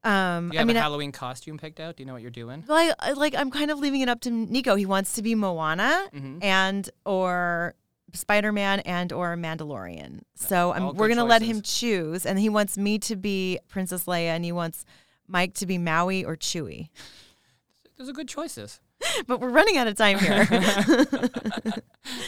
Um, 0.04 0.52
you 0.52 0.58
have 0.58 0.66
I 0.66 0.68
mean, 0.68 0.76
a 0.76 0.80
Halloween 0.80 1.10
I, 1.10 1.18
costume 1.18 1.58
picked 1.58 1.80
out. 1.80 1.96
Do 1.96 2.02
you 2.02 2.06
know 2.06 2.12
what 2.12 2.22
you're 2.22 2.30
doing? 2.30 2.64
Well, 2.66 2.94
I, 2.98 3.12
like 3.12 3.34
I'm 3.34 3.50
kind 3.50 3.70
of 3.70 3.78
leaving 3.78 4.00
it 4.00 4.08
up 4.08 4.20
to 4.22 4.30
Nico. 4.30 4.74
He 4.76 4.86
wants 4.86 5.14
to 5.14 5.22
be 5.22 5.34
Moana 5.34 6.08
mm-hmm. 6.14 6.38
and 6.42 6.88
or 7.04 7.74
Spider 8.12 8.52
Man 8.52 8.80
and 8.80 9.12
or 9.12 9.36
Mandalorian. 9.36 10.20
So 10.34 10.70
we're 10.92 11.08
gonna 11.08 11.22
choices. 11.22 11.28
let 11.28 11.42
him 11.42 11.62
choose, 11.62 12.26
and 12.26 12.38
he 12.38 12.48
wants 12.48 12.78
me 12.78 12.98
to 13.00 13.16
be 13.16 13.58
Princess 13.68 14.04
Leia, 14.04 14.28
and 14.28 14.44
he 14.44 14.52
wants 14.52 14.84
Mike 15.26 15.54
to 15.54 15.66
be 15.66 15.78
Maui 15.78 16.24
or 16.24 16.36
Chewie. 16.36 16.88
Those 17.98 18.08
are 18.08 18.12
good 18.12 18.28
choices. 18.28 18.80
but 19.26 19.40
we're 19.40 19.50
running 19.50 19.76
out 19.76 19.86
of 19.86 19.96
time 19.96 20.18
here. 20.18 20.40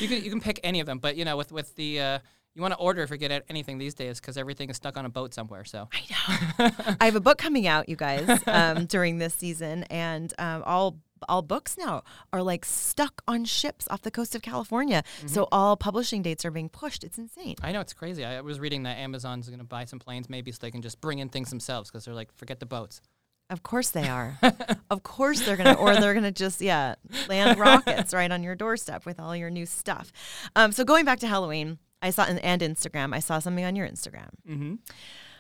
you 0.01 0.09
can 0.09 0.25
you 0.25 0.31
can 0.31 0.41
pick 0.41 0.61
any 0.63 0.81
of 0.81 0.87
them, 0.87 0.99
but 0.99 1.17
you 1.17 1.25
know 1.25 1.37
with 1.37 1.53
with 1.53 1.75
the 1.77 2.01
uh, 2.01 2.19
you 2.55 2.63
want 2.63 2.75
to 2.75 2.79
order 2.79 3.03
if 3.03 3.11
you 3.11 3.17
get 3.17 3.45
anything 3.49 3.79
these 3.79 3.95
days 3.95 4.21
because 4.21 4.37
everything 4.37 4.71
is 4.71 4.77
stuck 4.77 4.97
on 4.97 5.07
a 5.07 5.09
boat 5.09 5.35
somewhere. 5.35 5.65
So 5.65 5.89
I 5.93 6.01
know. 6.11 6.95
I 7.01 7.05
have 7.05 7.17
a 7.17 7.21
book 7.21 7.39
coming 7.39 7.67
out, 7.67 7.89
you 7.89 7.97
guys, 7.97 8.43
um, 8.47 8.87
during 8.87 9.19
this 9.19 9.35
season, 9.35 9.85
and 9.85 10.33
um, 10.39 10.63
all 10.67 10.99
all 11.29 11.43
books 11.43 11.77
now 11.77 12.03
are 12.33 12.43
like 12.43 12.65
stuck 12.65 13.23
on 13.29 13.45
ships 13.45 13.87
off 13.91 14.01
the 14.03 14.11
coast 14.11 14.35
of 14.35 14.43
California. 14.43 15.03
Mm-hmm. 15.19 15.29
So 15.29 15.49
all 15.53 15.77
publishing 15.77 16.23
dates 16.23 16.45
are 16.45 16.51
being 16.51 16.71
pushed. 16.71 17.05
It's 17.05 17.19
insane. 17.19 17.57
I 17.63 17.73
know 17.73 17.81
it's 17.81 17.93
crazy. 17.93 18.25
I 18.25 18.41
was 18.41 18.59
reading 18.59 18.85
that 18.85 18.97
Amazon's 18.97 19.49
going 19.49 19.59
to 19.59 19.65
buy 19.65 19.85
some 19.85 19.99
planes 19.99 20.31
maybe 20.31 20.51
so 20.51 20.59
they 20.63 20.71
can 20.71 20.81
just 20.81 21.01
bring 21.01 21.19
in 21.19 21.29
things 21.29 21.51
themselves 21.51 21.91
because 21.91 22.07
they're 22.07 22.15
like, 22.15 22.33
forget 22.37 22.59
the 22.59 22.67
boats. 22.67 23.03
Of 23.51 23.65
course 23.65 23.91
they 23.91 24.09
are. 24.09 24.39
of 24.91 25.03
course 25.03 25.41
they're 25.41 25.57
gonna, 25.57 25.75
or 25.75 25.95
they're 25.97 26.15
gonna 26.15 26.31
just 26.31 26.61
yeah 26.61 26.95
land 27.29 27.59
rockets 27.59 28.15
right 28.15 28.31
on 28.31 28.45
your 28.45 28.55
doorstep 28.55 29.05
with 29.05 29.19
all 29.19 29.35
your 29.35 29.51
new 29.51 29.67
stuff. 29.67 30.13
Um, 30.55 30.71
so 30.71 30.85
going 30.85 31.05
back 31.05 31.19
to 31.21 31.27
Halloween, 31.27 31.79
I 32.03 32.11
saw 32.11 32.25
and 32.25 32.63
Instagram. 32.63 33.15
I 33.15 33.21
saw 33.21 33.39
something 33.39 33.65
on 33.65 33.77
your 33.77 33.89
Instagram 33.89 34.31
mm-hmm. 34.49 34.75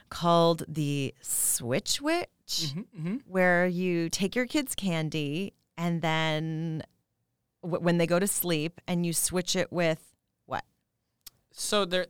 called 0.08 0.64
the 0.68 1.14
Switch 1.22 2.00
Witch, 2.00 2.28
mm-hmm, 2.48 2.80
mm-hmm. 2.80 3.16
where 3.26 3.66
you 3.66 4.08
take 4.08 4.36
your 4.36 4.46
kids' 4.46 4.74
candy 4.74 5.54
and 5.78 6.02
then 6.02 6.82
w- 7.62 7.82
when 7.82 7.98
they 7.98 8.06
go 8.06 8.18
to 8.18 8.26
sleep, 8.26 8.80
and 8.86 9.06
you 9.06 9.12
switch 9.12 9.56
it 9.56 9.72
with 9.72 10.14
what? 10.44 10.64
So 11.52 11.86
there, 11.86 12.06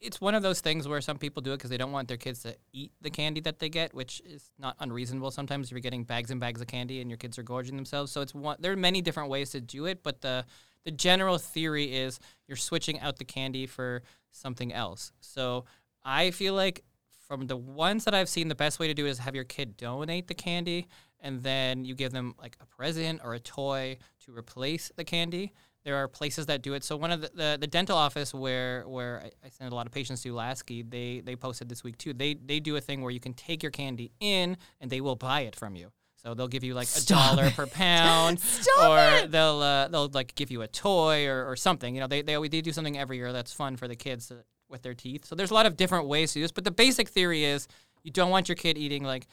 it's 0.00 0.20
one 0.20 0.34
of 0.34 0.42
those 0.42 0.60
things 0.60 0.86
where 0.86 1.00
some 1.00 1.18
people 1.18 1.42
do 1.42 1.52
it 1.52 1.56
because 1.56 1.70
they 1.70 1.76
don't 1.76 1.90
want 1.90 2.06
their 2.06 2.16
kids 2.16 2.42
to 2.44 2.54
eat 2.72 2.92
the 3.00 3.10
candy 3.10 3.40
that 3.40 3.58
they 3.58 3.68
get, 3.68 3.92
which 3.94 4.22
is 4.24 4.52
not 4.58 4.76
unreasonable. 4.78 5.30
Sometimes 5.32 5.70
you're 5.70 5.80
getting 5.80 6.04
bags 6.04 6.30
and 6.30 6.38
bags 6.38 6.60
of 6.60 6.68
candy 6.68 7.00
and 7.00 7.10
your 7.10 7.16
kids 7.16 7.38
are 7.38 7.42
gorging 7.42 7.74
themselves. 7.74 8.12
So 8.12 8.20
it's 8.20 8.34
one. 8.34 8.56
There 8.60 8.72
are 8.72 8.76
many 8.76 9.02
different 9.02 9.30
ways 9.30 9.50
to 9.50 9.60
do 9.60 9.86
it, 9.86 10.02
but 10.02 10.20
the 10.20 10.44
the 10.84 10.90
general 10.90 11.38
theory 11.38 11.94
is 11.94 12.18
you're 12.46 12.56
switching 12.56 13.00
out 13.00 13.16
the 13.16 13.24
candy 13.24 13.66
for 13.66 14.02
something 14.32 14.72
else. 14.72 15.12
So 15.20 15.64
I 16.04 16.30
feel 16.30 16.54
like 16.54 16.84
from 17.26 17.46
the 17.46 17.56
ones 17.56 18.04
that 18.04 18.14
I've 18.14 18.28
seen, 18.28 18.48
the 18.48 18.54
best 18.54 18.78
way 18.78 18.88
to 18.88 18.94
do 18.94 19.06
it 19.06 19.10
is 19.10 19.18
have 19.18 19.34
your 19.34 19.44
kid 19.44 19.76
donate 19.76 20.28
the 20.28 20.34
candy 20.34 20.86
and 21.20 21.42
then 21.42 21.84
you 21.84 21.94
give 21.94 22.12
them 22.12 22.34
like 22.40 22.56
a 22.60 22.66
present 22.66 23.20
or 23.22 23.34
a 23.34 23.40
toy 23.40 23.98
to 24.24 24.36
replace 24.36 24.90
the 24.96 25.04
candy. 25.04 25.52
there 25.84 25.96
are 25.96 26.08
places 26.08 26.46
that 26.46 26.62
do 26.62 26.74
it. 26.74 26.84
So 26.84 26.96
one 26.96 27.10
of 27.10 27.20
the, 27.20 27.30
the, 27.34 27.58
the 27.60 27.66
dental 27.66 27.96
office 27.96 28.34
where 28.34 28.82
where 28.86 29.22
I, 29.24 29.46
I 29.46 29.48
send 29.50 29.72
a 29.72 29.74
lot 29.74 29.86
of 29.86 29.92
patients 29.92 30.22
to 30.22 30.34
Lasky, 30.34 30.82
they 30.82 31.20
they 31.20 31.36
posted 31.36 31.68
this 31.68 31.82
week 31.82 31.96
too. 31.98 32.12
They 32.12 32.34
they 32.34 32.60
do 32.60 32.76
a 32.76 32.80
thing 32.80 33.00
where 33.00 33.10
you 33.10 33.20
can 33.20 33.34
take 33.34 33.62
your 33.62 33.72
candy 33.72 34.12
in 34.20 34.56
and 34.80 34.90
they 34.90 35.00
will 35.00 35.16
buy 35.16 35.40
it 35.42 35.56
from 35.56 35.76
you. 35.76 35.90
So 36.28 36.34
they'll 36.34 36.46
give 36.46 36.62
you 36.62 36.74
like 36.74 36.88
a 36.94 37.00
dollar 37.06 37.46
it. 37.46 37.54
per 37.54 37.66
pound, 37.66 38.38
or 38.82 38.98
it. 38.98 39.30
they'll 39.30 39.62
uh, 39.62 39.88
they'll 39.88 40.08
like 40.08 40.34
give 40.34 40.50
you 40.50 40.60
a 40.60 40.68
toy 40.68 41.26
or, 41.26 41.46
or 41.46 41.56
something. 41.56 41.94
You 41.94 42.02
know, 42.02 42.06
they 42.06 42.20
they 42.20 42.34
always 42.34 42.50
they 42.50 42.60
do 42.60 42.70
something 42.70 42.98
every 42.98 43.16
year 43.16 43.32
that's 43.32 43.54
fun 43.54 43.78
for 43.78 43.88
the 43.88 43.96
kids 43.96 44.26
to, 44.28 44.44
with 44.68 44.82
their 44.82 44.92
teeth. 44.92 45.24
So 45.24 45.34
there's 45.34 45.50
a 45.50 45.54
lot 45.54 45.64
of 45.64 45.78
different 45.78 46.06
ways 46.06 46.34
to 46.34 46.40
do 46.40 46.42
this, 46.42 46.52
but 46.52 46.64
the 46.64 46.70
basic 46.70 47.08
theory 47.08 47.44
is 47.44 47.66
you 48.02 48.10
don't 48.10 48.28
want 48.28 48.46
your 48.46 48.56
kid 48.56 48.76
eating 48.76 49.04
like 49.04 49.26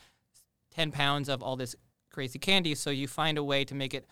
10 0.72 0.92
pounds 0.92 1.28
of 1.28 1.44
all 1.44 1.58
this 1.58 1.76
crazy 2.10 2.40
candy, 2.40 2.76
so 2.76 2.92
you 2.92 3.10
find 3.10 3.38
a 3.38 3.44
way 3.44 3.66
to 3.66 3.76
make 3.76 3.94
it 3.94 4.08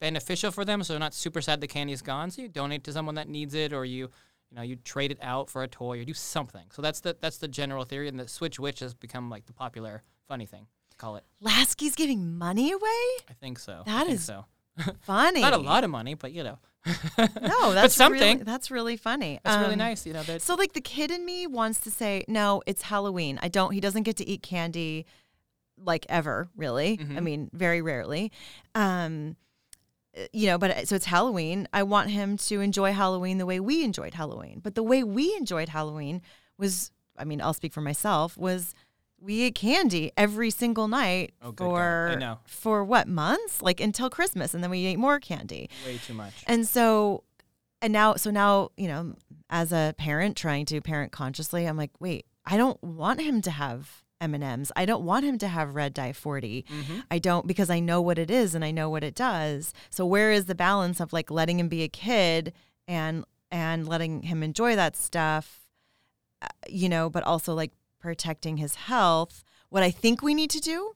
beneficial 0.00 0.50
for 0.50 0.64
them 0.64 0.82
so 0.82 0.92
they're 0.92 0.98
not 0.98 1.14
super 1.14 1.40
sad 1.40 1.60
the 1.60 1.68
candy 1.68 1.92
is 1.92 2.02
gone. 2.02 2.32
So 2.32 2.42
you 2.42 2.48
donate 2.48 2.82
to 2.84 2.92
someone 2.92 3.14
that 3.14 3.28
needs 3.28 3.54
it 3.54 3.72
or 3.72 3.84
you 3.84 4.10
you 4.50 4.56
know, 4.56 4.62
you 4.62 4.74
trade 4.74 5.12
it 5.12 5.18
out 5.22 5.50
for 5.50 5.62
a 5.62 5.68
toy 5.68 6.00
or 6.00 6.04
do 6.04 6.14
something. 6.14 6.64
So 6.72 6.82
that's 6.82 6.98
the 6.98 7.16
that's 7.20 7.36
the 7.36 7.46
general 7.46 7.84
theory 7.84 8.08
and 8.08 8.18
the 8.18 8.26
switch 8.26 8.58
witch 8.58 8.80
has 8.80 8.92
become 8.92 9.30
like 9.30 9.46
the 9.46 9.52
popular 9.52 10.02
funny 10.26 10.46
thing 10.46 10.66
call 10.98 11.16
it. 11.16 11.24
Lasky's 11.42 11.94
giving 11.94 12.36
money 12.36 12.72
away? 12.72 13.06
I 13.28 13.32
think 13.40 13.58
so. 13.58 13.82
That 13.86 14.02
I 14.02 14.04
think 14.04 14.14
is 14.16 14.24
so. 14.24 14.44
Funny. 15.00 15.40
Not 15.40 15.54
a 15.54 15.58
lot 15.58 15.82
of 15.84 15.90
money, 15.90 16.14
but 16.14 16.32
you 16.32 16.44
know. 16.44 16.58
No, 17.42 17.72
that's 17.74 17.94
something. 17.94 18.20
Really, 18.38 18.44
that's 18.44 18.70
really 18.70 18.96
funny. 18.96 19.40
That's 19.42 19.58
really 19.60 19.72
Um, 19.72 19.78
nice, 19.78 20.06
you 20.06 20.12
know, 20.12 20.22
that 20.22 20.40
So 20.42 20.54
like 20.54 20.72
the 20.74 20.80
kid 20.80 21.10
in 21.10 21.24
me 21.24 21.46
wants 21.46 21.80
to 21.80 21.90
say, 21.90 22.24
no, 22.28 22.62
it's 22.66 22.82
Halloween. 22.82 23.38
I 23.42 23.48
don't 23.48 23.72
he 23.72 23.80
doesn't 23.80 24.04
get 24.04 24.16
to 24.18 24.28
eat 24.28 24.42
candy 24.42 25.04
like 25.76 26.06
ever, 26.08 26.48
really. 26.56 26.98
I 27.00 27.04
Mhm. 27.04 27.22
mean, 27.22 27.50
very 27.52 27.82
rarely. 27.82 28.30
Um 28.74 29.36
uh, 30.16 30.22
you 30.32 30.46
know, 30.46 30.58
but 30.58 30.70
uh, 30.70 30.84
so 30.84 30.94
it's 30.96 31.04
Halloween. 31.06 31.68
I 31.72 31.82
want 31.82 32.10
him 32.10 32.36
to 32.38 32.60
enjoy 32.60 32.92
Halloween 32.92 33.38
the 33.38 33.46
way 33.46 33.60
we 33.60 33.84
enjoyed 33.84 34.14
Halloween. 34.14 34.60
But 34.62 34.74
the 34.74 34.82
way 34.82 35.02
we 35.04 35.34
enjoyed 35.36 35.68
Halloween 35.68 36.22
was 36.56 36.90
I 37.16 37.24
mean, 37.24 37.40
I'll 37.42 37.52
speak 37.54 37.72
for 37.72 37.80
myself, 37.80 38.36
was 38.38 38.74
we 39.20 39.42
ate 39.42 39.54
candy 39.54 40.12
every 40.16 40.50
single 40.50 40.88
night 40.88 41.32
Oh, 41.42 41.52
for 41.56 42.08
for 42.46 42.84
what 42.84 43.08
months? 43.08 43.60
Like 43.62 43.80
until 43.80 44.08
Christmas 44.10 44.54
and 44.54 44.62
then 44.62 44.70
we 44.70 44.86
ate 44.86 44.98
more 44.98 45.18
candy. 45.20 45.68
way 45.84 45.98
too 45.98 46.14
much. 46.14 46.44
And 46.46 46.66
so, 46.66 47.24
and 47.82 47.92
now, 47.92 48.14
so 48.14 48.30
now, 48.30 48.70
you 48.76 48.88
know, 48.88 49.14
as 49.50 49.72
a 49.72 49.94
parent 49.98 50.36
trying 50.36 50.66
to 50.66 50.80
parent 50.80 51.12
consciously, 51.12 51.66
I'm 51.66 51.76
like, 51.76 51.90
wait, 52.00 52.26
I 52.46 52.56
don't 52.56 52.82
want 52.82 53.20
him 53.20 53.40
to 53.42 53.50
have 53.50 54.02
M 54.20 54.34
and 54.34 54.42
M's. 54.42 54.72
I 54.74 54.84
don't 54.84 55.04
want 55.04 55.24
him 55.24 55.38
to 55.38 55.48
have 55.48 55.74
red 55.74 55.94
dye 55.94 56.12
40. 56.12 56.64
Mhm. 56.68 57.04
I 57.10 57.18
don't 57.18 57.46
because 57.46 57.70
I 57.70 57.78
know 57.80 58.00
what 58.00 58.18
it 58.18 58.30
is 58.30 58.54
and 58.54 58.64
I 58.64 58.70
know 58.72 58.88
what 58.90 59.04
it 59.04 59.14
does. 59.14 59.72
So 59.90 60.04
where 60.06 60.32
is 60.32 60.46
the 60.46 60.54
balance 60.54 60.98
of 61.00 61.12
like 61.12 61.30
letting 61.30 61.58
him 61.60 61.68
be 61.68 61.82
a 61.82 61.88
kid 61.88 62.52
and 62.86 63.24
and 63.50 63.88
letting 63.88 64.22
him 64.22 64.42
enjoy 64.42 64.76
that 64.76 64.94
stuff, 64.96 65.60
uh, 66.42 66.46
you 66.68 66.88
know, 66.88 67.08
but 67.08 67.22
also 67.22 67.54
like 67.54 67.72
protecting 68.00 68.56
his 68.58 68.74
health? 68.74 69.44
What 69.68 69.82
I 69.82 69.90
think 69.90 70.22
we 70.22 70.34
need 70.34 70.50
to 70.50 70.60
do 70.60 70.94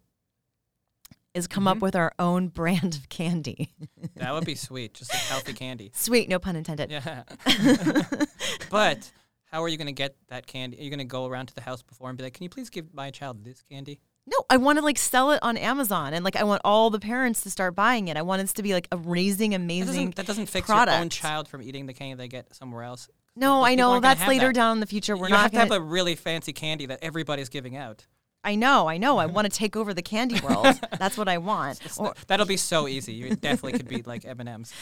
is 1.34 1.46
come 1.46 1.66
up 1.66 1.78
Mhm. 1.78 1.82
with 1.82 1.96
our 1.96 2.12
own 2.18 2.48
brand 2.60 2.94
of 2.94 3.08
candy. 3.08 3.72
That 4.16 4.32
would 4.34 4.44
be 4.44 4.54
sweet, 4.54 4.94
just 4.94 5.12
like 5.12 5.22
healthy 5.22 5.52
candy. 5.54 5.90
Sweet, 5.94 6.28
no 6.28 6.38
pun 6.38 6.56
intended. 6.56 6.90
Yeah. 6.90 7.22
but 8.70 9.10
how 9.50 9.62
are 9.62 9.68
you 9.68 9.76
going 9.76 9.86
to 9.86 9.92
get 9.92 10.16
that 10.28 10.46
candy? 10.46 10.78
Are 10.78 10.82
you 10.82 10.90
going 10.90 10.98
to 10.98 11.04
go 11.04 11.26
around 11.26 11.46
to 11.46 11.54
the 11.54 11.60
house 11.62 11.82
before 11.82 12.08
and 12.08 12.16
be 12.18 12.24
like, 12.24 12.34
"Can 12.34 12.44
you 12.44 12.50
please 12.50 12.70
give 12.70 12.92
my 12.94 13.10
child 13.10 13.44
this 13.44 13.62
candy?" 13.62 14.00
No, 14.26 14.36
I 14.48 14.56
want 14.56 14.78
to 14.78 14.84
like 14.84 14.98
sell 14.98 15.32
it 15.32 15.40
on 15.42 15.56
Amazon 15.56 16.14
and 16.14 16.24
like 16.24 16.36
I 16.36 16.44
want 16.44 16.62
all 16.64 16.90
the 16.90 17.00
parents 17.00 17.40
to 17.42 17.50
start 17.50 17.74
buying 17.74 18.08
it. 18.08 18.16
I 18.16 18.22
want 18.22 18.40
it 18.40 18.48
to 18.48 18.62
be 18.62 18.72
like 18.72 18.86
a 18.92 18.96
raising, 18.96 19.50
That 19.50 19.56
amazing. 19.56 19.86
doesn't, 19.86 20.14
that 20.16 20.26
doesn't 20.26 20.46
fix 20.46 20.68
your 20.68 20.88
own 20.88 21.08
child 21.08 21.48
from 21.48 21.60
eating 21.62 21.86
the 21.86 21.92
candy 21.92 22.14
they 22.14 22.28
get 22.28 22.54
somewhere 22.54 22.84
else. 22.84 23.08
No, 23.36 23.64
I 23.64 23.74
know 23.74 24.00
that's 24.00 24.26
later 24.26 24.48
that. 24.48 24.54
down 24.54 24.76
in 24.76 24.80
the 24.80 24.86
future. 24.86 25.16
We're 25.16 25.26
you 25.26 25.32
not 25.32 25.42
have 25.42 25.52
gonna. 25.52 25.66
to 25.66 25.72
have 25.74 25.82
a 25.82 25.84
really 25.84 26.14
fancy 26.14 26.52
candy 26.52 26.86
that 26.86 26.98
everybody's 27.02 27.48
giving 27.48 27.76
out. 27.76 28.06
I 28.44 28.54
know, 28.56 28.88
I 28.88 28.98
know. 28.98 29.18
I 29.18 29.26
want 29.36 29.50
to 29.50 29.56
take 29.56 29.76
over 29.76 29.94
the 29.94 30.02
candy 30.02 30.40
world. 30.40 30.80
that's 30.98 31.16
what 31.16 31.28
I 31.28 31.38
want. 31.38 31.80
Or, 31.98 32.14
That'll 32.26 32.46
be 32.46 32.56
so 32.56 32.88
easy. 32.88 33.12
You 33.12 33.36
definitely 33.36 33.78
could 33.78 33.88
be 33.88 34.02
like 34.02 34.24
M 34.24 34.40
and 34.40 34.48
M's. 34.48 34.72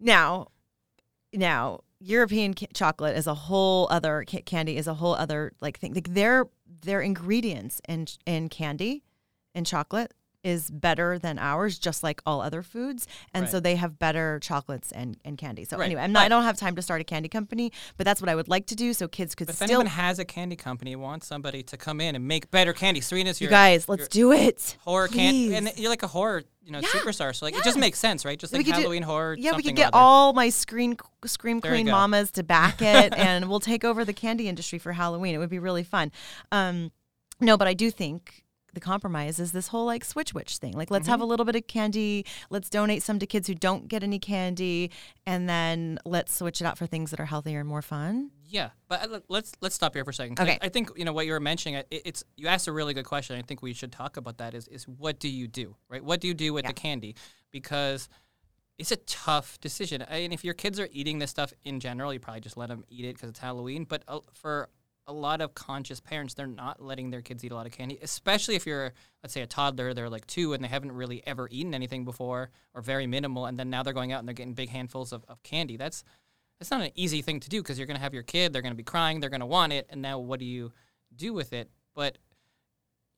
now, 0.00 0.48
now 1.32 1.80
European 2.00 2.54
ca- 2.54 2.66
chocolate 2.74 3.16
is 3.16 3.26
a 3.26 3.34
whole 3.34 3.86
other 3.90 4.24
ca- 4.28 4.42
candy 4.42 4.76
is 4.76 4.86
a 4.86 4.94
whole 4.94 5.14
other 5.14 5.52
like 5.60 5.78
thing. 5.78 5.94
Like 5.94 6.14
their 6.14 6.46
their 6.82 7.00
ingredients 7.00 7.80
in 7.88 8.06
in 8.26 8.48
candy 8.48 9.04
and 9.54 9.66
chocolate 9.66 10.12
is 10.44 10.70
better 10.70 11.18
than 11.18 11.38
ours, 11.38 11.78
just 11.78 12.02
like 12.02 12.22
all 12.24 12.40
other 12.40 12.62
foods. 12.62 13.06
And 13.34 13.42
Right. 13.44 13.50
so 13.50 13.58
they 13.60 13.74
have 13.76 13.98
better 13.98 14.38
chocolates 14.40 14.92
and, 14.92 15.16
and 15.24 15.36
candy. 15.36 15.64
So 15.64 15.76
Right, 15.76 15.86
anyway, 15.86 16.02
I'm 16.02 16.12
not, 16.12 16.24
I 16.24 16.28
don't 16.28 16.44
have 16.44 16.56
time 16.56 16.76
to 16.76 16.82
start 16.82 17.00
a 17.00 17.04
candy 17.04 17.28
company, 17.28 17.72
but 17.96 18.04
that's 18.04 18.20
what 18.20 18.28
I 18.28 18.34
would 18.36 18.48
like 18.48 18.66
to 18.66 18.76
do 18.76 18.92
so 18.94 19.08
kids 19.08 19.34
could 19.34 19.48
But 19.48 19.52
if 19.52 19.56
still. 19.56 19.66
anyone 19.66 19.86
has 19.86 20.18
a 20.20 20.24
candy 20.24 20.54
company, 20.56 20.94
wants 20.96 21.26
somebody 21.26 21.62
to 21.64 21.76
come 21.76 22.00
in 22.00 22.14
and 22.14 22.26
make 22.26 22.50
better 22.52 22.72
candy. 22.72 23.00
Serena's 23.00 23.40
you 23.40 23.48
guys, 23.48 23.88
let's 23.88 24.06
do 24.08 24.30
it. 24.32 24.76
horror 24.84 25.08
candy, 25.08 25.54
and 25.54 25.72
you're 25.76 25.90
like 25.90 26.04
a 26.04 26.08
horror, 26.08 26.44
you 26.62 26.70
know, 26.70 26.78
Yeah, 26.80 26.88
superstar. 26.88 27.34
So 27.34 27.44
like, 27.44 27.56
it 27.56 27.64
just 27.64 27.78
makes 27.78 27.98
sense, 27.98 28.24
right? 28.24 28.38
Just 28.38 28.52
like 28.52 28.60
could 28.64 28.66
do- 28.74 28.80
Halloween 28.80 29.02
horror. 29.02 29.34
Yeah, 29.38 29.56
we 29.56 29.62
could 29.64 29.74
get 29.76 29.90
all 29.92 30.32
my 30.34 30.50
screen 30.50 30.96
scream 31.24 31.60
queen 31.60 31.86
mamas 31.86 32.30
to 32.32 32.44
back 32.44 32.80
it, 32.80 33.12
and 33.16 33.48
we'll 33.48 33.58
take 33.60 33.84
over 33.84 34.04
the 34.04 34.12
candy 34.12 34.48
industry 34.48 34.78
for 34.78 34.92
Halloween. 34.92 35.34
It 35.34 35.38
would 35.38 35.50
be 35.50 35.58
really 35.58 35.82
fun. 35.82 36.12
Um, 36.52 36.92
no, 37.40 37.56
but 37.56 37.66
I 37.66 37.74
do 37.74 37.90
think 37.90 38.44
the 38.74 38.80
compromise 38.80 39.38
is 39.38 39.52
this 39.52 39.68
whole 39.68 39.86
like 39.86 40.04
switch 40.04 40.34
witch 40.34 40.58
thing. 40.58 40.72
Like, 40.74 40.90
let's 40.90 41.04
Mm-hmm. 41.04 41.10
have 41.12 41.20
a 41.20 41.24
little 41.24 41.44
bit 41.46 41.56
of 41.56 41.66
candy. 41.66 42.24
Let's 42.50 42.68
donate 42.68 43.02
some 43.02 43.18
to 43.18 43.26
kids 43.26 43.48
who 43.48 43.54
don't 43.54 43.88
get 43.88 44.02
any 44.02 44.18
candy, 44.18 44.90
and 45.26 45.48
then 45.48 45.98
let's 46.04 46.34
switch 46.34 46.60
it 46.60 46.64
out 46.64 46.76
for 46.78 46.86
things 46.86 47.10
that 47.10 47.20
are 47.20 47.24
healthier 47.26 47.60
and 47.60 47.68
more 47.68 47.82
fun. 47.82 48.30
Yeah, 48.50 48.70
but 48.88 49.02
uh, 49.04 49.08
let- 49.10 49.22
let's 49.28 49.52
let's 49.60 49.74
stop 49.74 49.94
here 49.94 50.04
for 50.04 50.10
a 50.10 50.14
second. 50.14 50.38
Okay. 50.40 50.58
I, 50.62 50.66
I 50.66 50.68
think 50.68 50.90
you 50.96 51.04
know 51.04 51.12
what 51.12 51.26
you 51.26 51.32
were 51.32 51.40
mentioning. 51.40 51.76
uh, 51.76 51.82
It, 51.90 52.02
it's 52.04 52.24
you 52.36 52.46
asked 52.48 52.68
a 52.68 52.72
really 52.72 52.94
good 52.94 53.04
question. 53.06 53.36
I 53.38 53.42
think 53.42 53.62
we 53.62 53.72
should 53.72 53.92
talk 53.92 54.16
about 54.16 54.38
that. 54.38 54.54
Is 54.54 54.68
is 54.68 54.86
what 54.86 55.18
do 55.18 55.28
you 55.28 55.46
do, 55.48 55.76
right? 55.88 56.02
What 56.04 56.20
do 56.20 56.28
you 56.28 56.34
do 56.34 56.52
with 56.52 56.64
Yeah. 56.64 56.70
the 56.72 56.74
candy? 56.74 57.14
Because 57.50 58.08
it's 58.78 58.92
a 58.92 58.96
tough 58.96 59.58
decision. 59.60 60.04
I 60.08 60.20
mean, 60.20 60.32
if 60.32 60.44
your 60.44 60.54
kids 60.54 60.78
are 60.78 60.88
eating 60.92 61.18
this 61.18 61.30
stuff 61.30 61.52
in 61.64 61.80
general, 61.80 62.12
you 62.12 62.20
probably 62.20 62.40
just 62.42 62.56
let 62.56 62.68
them 62.68 62.84
eat 62.88 63.04
it 63.04 63.14
because 63.16 63.28
it's 63.30 63.40
Halloween. 63.40 63.84
But 63.84 64.04
uh, 64.06 64.20
for 64.34 64.68
a 65.08 65.12
lot 65.12 65.40
of 65.40 65.54
conscious 65.54 66.00
parents, 66.00 66.34
they're 66.34 66.46
not 66.46 66.82
letting 66.82 67.10
their 67.10 67.22
kids 67.22 67.42
eat 67.42 67.50
a 67.50 67.54
lot 67.54 67.64
of 67.64 67.72
candy, 67.72 67.98
especially 68.02 68.54
if 68.54 68.66
you're, 68.66 68.92
let's 69.22 69.32
say, 69.32 69.40
a 69.40 69.46
toddler. 69.46 69.94
They're 69.94 70.10
like 70.10 70.26
two 70.26 70.52
and 70.52 70.62
they 70.62 70.68
haven't 70.68 70.92
really 70.92 71.22
ever 71.26 71.48
eaten 71.50 71.74
anything 71.74 72.04
before 72.04 72.50
or 72.74 72.82
very 72.82 73.06
minimal, 73.06 73.46
and 73.46 73.58
then 73.58 73.70
now 73.70 73.82
they're 73.82 73.94
going 73.94 74.12
out 74.12 74.18
and 74.18 74.28
they're 74.28 74.34
getting 74.34 74.52
big 74.52 74.68
handfuls 74.68 75.12
of, 75.12 75.24
of 75.26 75.42
candy. 75.42 75.76
That's 75.76 76.04
that's 76.58 76.70
not 76.70 76.82
an 76.82 76.90
easy 76.94 77.22
thing 77.22 77.40
to 77.40 77.48
do 77.48 77.62
because 77.62 77.78
you're 77.78 77.86
going 77.86 77.96
to 77.96 78.02
have 78.02 78.14
your 78.14 78.24
kid, 78.24 78.52
they're 78.52 78.62
going 78.62 78.72
to 78.72 78.76
be 78.76 78.82
crying, 78.82 79.20
they're 79.20 79.30
going 79.30 79.40
to 79.40 79.46
want 79.46 79.72
it, 79.72 79.86
and 79.90 80.02
now 80.02 80.18
what 80.18 80.40
do 80.40 80.44
you 80.44 80.72
do 81.16 81.32
with 81.32 81.52
it? 81.52 81.70
But 81.94 82.18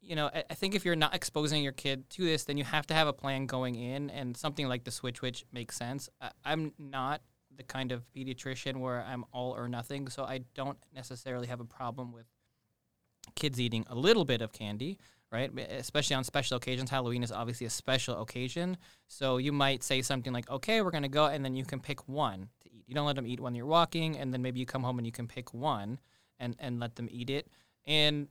you 0.01 0.15
know, 0.15 0.31
I, 0.33 0.45
I 0.49 0.55
think 0.55 0.75
if 0.75 0.85
you're 0.85 0.97
not 0.97 1.15
exposing 1.15 1.63
your 1.63 1.73
kid 1.73 2.09
to 2.11 2.25
this, 2.25 2.45
then 2.45 2.57
you 2.57 2.65
have 2.65 2.87
to 2.87 2.95
have 2.95 3.09
a 3.09 3.13
plan 3.13 3.47
going 3.47 3.75
in, 3.75 4.11
and 4.11 4.37
something 4.37 4.69
like 4.69 4.85
the 4.85 4.91
switch, 4.93 5.23
which 5.23 5.45
makes 5.53 5.77
sense. 5.77 6.09
I, 6.21 6.31
I'm 6.45 6.73
not 6.79 7.21
the 7.57 7.63
kind 7.63 7.93
of 7.93 8.05
pediatrician 8.15 8.77
where 8.77 9.03
I'm 9.03 9.25
all 9.33 9.53
or 9.53 9.69
nothing, 9.69 10.09
so 10.09 10.25
I 10.25 10.41
don't 10.55 10.79
necessarily 10.95 11.47
have 11.49 11.61
a 11.61 11.65
problem 11.65 12.13
with 12.13 12.27
kids 13.35 13.61
eating 13.61 13.85
a 13.89 13.95
little 13.95 14.25
bit 14.25 14.41
of 14.41 14.53
candy, 14.53 14.99
right? 15.31 15.51
Especially 15.71 16.17
on 16.17 16.25
special 16.25 16.57
occasions. 16.57 16.91
Halloween 16.91 17.23
is 17.23 17.33
obviously 17.33 17.67
a 17.67 17.71
special 17.71 18.21
occasion. 18.21 18.77
So 19.07 19.37
you 19.37 19.53
might 19.53 19.83
say 19.83 20.03
something 20.03 20.33
like, 20.33 20.51
okay, 20.51 20.81
we're 20.81 20.91
going 20.91 21.03
to 21.03 21.09
go, 21.09 21.27
and 21.27 21.45
then 21.45 21.55
you 21.55 21.65
can 21.65 21.81
pick 21.81 22.09
one 22.09 22.49
to 22.63 22.69
eat. 22.73 22.85
You 22.87 22.95
don't 22.95 23.07
let 23.07 23.17
them 23.17 23.27
eat 23.27 23.41
when 23.41 23.55
you're 23.55 23.67
walking, 23.67 24.17
and 24.19 24.33
then 24.33 24.43
maybe 24.43 24.59
you 24.59 24.67
come 24.67 24.83
home 24.83 24.99
and 24.99 25.07
you 25.07 25.13
can 25.13 25.29
pick 25.29 25.53
one 25.55 26.01
and, 26.39 26.57
and 26.59 26.81
let 26.81 26.97
them 26.97 27.09
eat 27.11 27.31
it. 27.31 27.47
And 27.87 28.29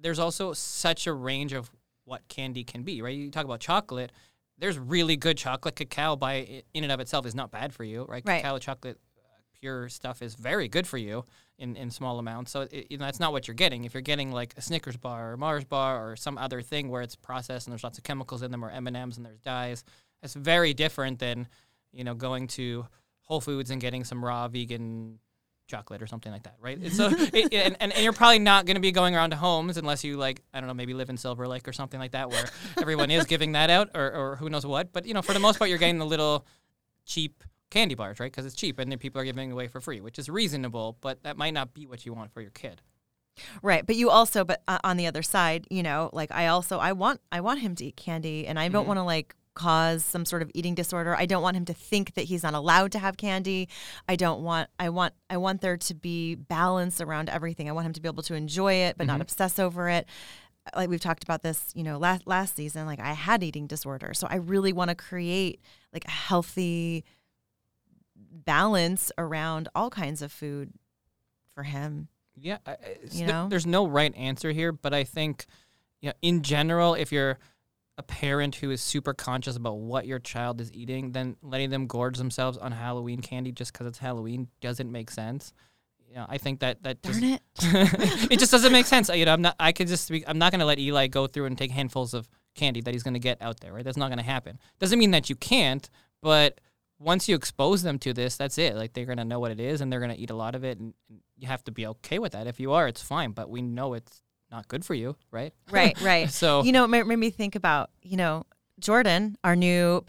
there's 0.00 0.18
also 0.18 0.52
such 0.52 1.06
a 1.06 1.12
range 1.12 1.52
of 1.52 1.70
what 2.04 2.26
candy 2.28 2.64
can 2.64 2.82
be, 2.82 3.00
right? 3.02 3.16
You 3.16 3.30
talk 3.30 3.44
about 3.44 3.60
chocolate. 3.60 4.12
There's 4.58 4.78
really 4.78 5.16
good 5.16 5.36
chocolate. 5.36 5.76
Cacao, 5.76 6.16
by 6.16 6.62
in 6.72 6.84
and 6.84 6.92
of 6.92 7.00
itself, 7.00 7.26
is 7.26 7.34
not 7.34 7.50
bad 7.50 7.72
for 7.72 7.84
you, 7.84 8.04
right? 8.04 8.22
Right. 8.24 8.42
Cacao 8.42 8.58
chocolate, 8.58 8.98
uh, 9.18 9.20
pure 9.58 9.88
stuff, 9.88 10.22
is 10.22 10.34
very 10.34 10.68
good 10.68 10.86
for 10.86 10.98
you 10.98 11.24
in, 11.58 11.76
in 11.76 11.90
small 11.90 12.18
amounts. 12.18 12.52
So 12.52 12.62
it, 12.62 12.86
you 12.90 12.98
know 12.98 13.04
that's 13.04 13.20
not 13.20 13.32
what 13.32 13.48
you're 13.48 13.54
getting. 13.54 13.84
If 13.84 13.94
you're 13.94 14.00
getting 14.00 14.30
like 14.32 14.54
a 14.56 14.62
Snickers 14.62 14.96
bar 14.96 15.30
or 15.30 15.32
a 15.34 15.38
Mars 15.38 15.64
bar 15.64 16.08
or 16.08 16.16
some 16.16 16.38
other 16.38 16.62
thing 16.62 16.88
where 16.88 17.02
it's 17.02 17.16
processed 17.16 17.66
and 17.66 17.72
there's 17.72 17.84
lots 17.84 17.98
of 17.98 18.04
chemicals 18.04 18.42
in 18.42 18.50
them, 18.50 18.64
or 18.64 18.70
M 18.70 18.86
and 18.86 18.96
M's 18.96 19.16
and 19.16 19.26
there's 19.26 19.40
dyes, 19.40 19.84
that's 20.22 20.34
very 20.34 20.72
different 20.74 21.18
than 21.18 21.48
you 21.92 22.04
know 22.04 22.14
going 22.14 22.46
to 22.48 22.86
Whole 23.22 23.40
Foods 23.40 23.70
and 23.70 23.80
getting 23.80 24.04
some 24.04 24.24
raw 24.24 24.48
vegan 24.48 25.18
chocolate 25.66 26.02
or 26.02 26.06
something 26.06 26.30
like 26.30 26.42
that, 26.44 26.56
right? 26.60 26.78
It's 26.82 26.96
So 26.96 27.08
it, 27.10 27.52
and, 27.54 27.76
and, 27.80 27.92
and 27.92 28.02
you're 28.04 28.12
probably 28.12 28.38
not 28.38 28.66
going 28.66 28.74
to 28.76 28.80
be 28.80 28.92
going 28.92 29.14
around 29.16 29.30
to 29.30 29.36
homes 29.36 29.76
unless 29.76 30.04
you 30.04 30.16
like 30.16 30.42
I 30.52 30.60
don't 30.60 30.66
know 30.68 30.74
maybe 30.74 30.94
live 30.94 31.10
in 31.10 31.16
Silver 31.16 31.48
Lake 31.48 31.66
or 31.66 31.72
something 31.72 31.98
like 31.98 32.12
that 32.12 32.30
where 32.30 32.44
everyone 32.80 33.10
is 33.10 33.24
giving 33.24 33.52
that 33.52 33.70
out 33.70 33.90
or, 33.94 34.12
or 34.12 34.36
who 34.36 34.50
knows 34.50 34.66
what. 34.66 34.92
But 34.92 35.06
you 35.06 35.14
know 35.14 35.22
for 35.22 35.32
the 35.32 35.40
most 35.40 35.58
part 35.58 35.68
you're 35.70 35.78
getting 35.78 35.98
the 35.98 36.06
little 36.06 36.46
cheap 37.06 37.42
candy 37.70 37.94
bars, 37.94 38.20
right? 38.20 38.30
Because 38.30 38.46
it's 38.46 38.54
cheap 38.54 38.78
and 38.78 38.90
then 38.90 38.98
people 38.98 39.20
are 39.20 39.24
giving 39.24 39.50
away 39.50 39.68
for 39.68 39.80
free, 39.80 40.00
which 40.00 40.18
is 40.18 40.28
reasonable, 40.28 40.96
but 41.00 41.22
that 41.24 41.36
might 41.36 41.54
not 41.54 41.74
be 41.74 41.86
what 41.86 42.04
you 42.06 42.12
want 42.12 42.32
for 42.32 42.40
your 42.40 42.50
kid. 42.50 42.82
Right, 43.62 43.84
but 43.84 43.96
you 43.96 44.10
also, 44.10 44.44
but 44.44 44.62
uh, 44.68 44.78
on 44.84 44.96
the 44.96 45.08
other 45.08 45.22
side, 45.22 45.66
you 45.68 45.82
know, 45.82 46.08
like 46.12 46.30
I 46.30 46.46
also, 46.46 46.78
I 46.78 46.92
want, 46.92 47.20
I 47.32 47.40
want 47.40 47.58
him 47.60 47.74
to 47.74 47.86
eat 47.86 47.96
candy, 47.96 48.46
and 48.46 48.60
I 48.60 48.68
don't 48.68 48.84
Mhm. 48.84 48.88
want 48.88 48.98
to 48.98 49.02
like 49.02 49.34
cause 49.54 50.04
some 50.04 50.24
sort 50.24 50.42
of 50.42 50.50
eating 50.54 50.74
disorder. 50.74 51.14
I 51.14 51.26
don't 51.26 51.42
want 51.42 51.56
him 51.56 51.64
to 51.66 51.74
think 51.74 52.14
that 52.14 52.22
he's 52.22 52.42
not 52.42 52.54
allowed 52.54 52.92
to 52.92 52.98
have 52.98 53.16
candy. 53.16 53.68
I 54.08 54.16
don't 54.16 54.42
want 54.42 54.68
I 54.78 54.88
want 54.88 55.14
I 55.30 55.36
want 55.36 55.60
there 55.60 55.76
to 55.76 55.94
be 55.94 56.34
balance 56.34 57.00
around 57.00 57.28
everything. 57.28 57.68
I 57.68 57.72
want 57.72 57.86
him 57.86 57.92
to 57.94 58.00
be 58.00 58.08
able 58.08 58.22
to 58.24 58.34
enjoy 58.34 58.74
it 58.74 58.98
but 58.98 59.06
not 59.06 59.14
mm-hmm. 59.14 59.22
obsess 59.22 59.58
over 59.58 59.88
it. 59.88 60.06
Uh, 60.66 60.78
like 60.78 60.88
we've 60.88 61.00
talked 61.00 61.24
about 61.24 61.42
this, 61.42 61.70
you 61.74 61.82
know, 61.82 61.98
last 61.98 62.26
last 62.26 62.56
season, 62.56 62.86
like 62.86 63.00
I 63.00 63.12
had 63.12 63.42
eating 63.42 63.66
disorder. 63.66 64.14
So 64.14 64.26
I 64.28 64.36
really 64.36 64.72
want 64.72 64.90
to 64.90 64.94
create 64.94 65.60
like 65.92 66.04
a 66.06 66.10
healthy 66.10 67.04
balance 68.16 69.12
around 69.16 69.68
all 69.74 69.90
kinds 69.90 70.22
of 70.22 70.32
food 70.32 70.72
for 71.54 71.62
him. 71.62 72.08
Yeah, 72.36 72.58
I- 72.66 72.76
You 73.10 73.26
know? 73.26 73.48
there's 73.48 73.66
no 73.66 73.86
right 73.86 74.14
answer 74.16 74.50
here, 74.50 74.72
but 74.72 74.92
I 74.92 75.04
think, 75.04 75.46
you 76.00 76.08
know, 76.08 76.14
in 76.20 76.42
general, 76.42 76.94
if 76.94 77.12
you're 77.12 77.38
a 77.96 78.02
parent 78.02 78.56
who 78.56 78.70
is 78.70 78.80
super 78.80 79.14
conscious 79.14 79.56
about 79.56 79.78
what 79.78 80.06
your 80.06 80.18
child 80.18 80.60
is 80.60 80.72
eating, 80.72 81.12
then 81.12 81.36
letting 81.42 81.70
them 81.70 81.86
gorge 81.86 82.18
themselves 82.18 82.58
on 82.58 82.72
Halloween 82.72 83.20
candy 83.20 83.52
just 83.52 83.72
because 83.72 83.86
it's 83.86 83.98
Halloween 83.98 84.48
doesn't 84.60 84.90
make 84.90 85.10
sense. 85.10 85.52
You 86.08 86.16
know, 86.16 86.26
I 86.28 86.38
think 86.38 86.60
that 86.60 86.82
that 86.84 87.02
just, 87.02 87.20
Darn 87.20 87.32
it. 87.32 87.42
it 88.32 88.38
just 88.38 88.52
doesn't 88.52 88.72
make 88.72 88.86
sense. 88.86 89.10
Uh, 89.10 89.14
you 89.14 89.24
know, 89.24 89.32
I'm 89.32 89.42
not. 89.42 89.56
I 89.58 89.72
could 89.72 89.88
just. 89.88 90.08
Be, 90.10 90.26
I'm 90.26 90.38
not 90.38 90.52
going 90.52 90.60
to 90.60 90.66
let 90.66 90.78
Eli 90.78 91.08
go 91.08 91.26
through 91.26 91.46
and 91.46 91.58
take 91.58 91.72
handfuls 91.72 92.14
of 92.14 92.28
candy 92.54 92.80
that 92.82 92.94
he's 92.94 93.02
going 93.02 93.14
to 93.14 93.20
get 93.20 93.42
out 93.42 93.60
there. 93.60 93.72
Right? 93.72 93.84
That's 93.84 93.96
not 93.96 94.08
going 94.08 94.18
to 94.18 94.24
happen. 94.24 94.60
Doesn't 94.78 94.98
mean 94.98 95.10
that 95.10 95.28
you 95.28 95.34
can't, 95.34 95.88
but 96.22 96.60
once 97.00 97.28
you 97.28 97.34
expose 97.34 97.82
them 97.82 97.98
to 97.98 98.12
this, 98.12 98.36
that's 98.36 98.58
it. 98.58 98.76
Like 98.76 98.92
they're 98.92 99.06
going 99.06 99.18
to 99.18 99.24
know 99.24 99.40
what 99.40 99.50
it 99.50 99.58
is, 99.58 99.80
and 99.80 99.92
they're 99.92 100.00
going 100.00 100.14
to 100.14 100.18
eat 100.18 100.30
a 100.30 100.36
lot 100.36 100.54
of 100.54 100.64
it, 100.64 100.78
and, 100.78 100.94
and 101.08 101.20
you 101.36 101.48
have 101.48 101.64
to 101.64 101.72
be 101.72 101.86
okay 101.86 102.20
with 102.20 102.32
that. 102.32 102.46
If 102.46 102.60
you 102.60 102.72
are, 102.72 102.86
it's 102.86 103.02
fine. 103.02 103.32
But 103.32 103.50
we 103.50 103.62
know 103.62 103.94
it's 103.94 104.22
not 104.54 104.68
good 104.68 104.84
for 104.84 104.94
you, 104.94 105.16
right? 105.30 105.52
Right, 105.70 106.00
right. 106.12 106.30
So 106.30 106.62
you 106.62 106.72
know, 106.72 106.84
it 106.84 106.88
made, 106.88 107.06
made 107.06 107.18
me 107.18 107.30
think 107.30 107.54
about, 107.56 107.90
you 108.02 108.16
know, 108.16 108.44
Jordan, 108.78 109.36
our 109.44 109.56
new 109.56 110.04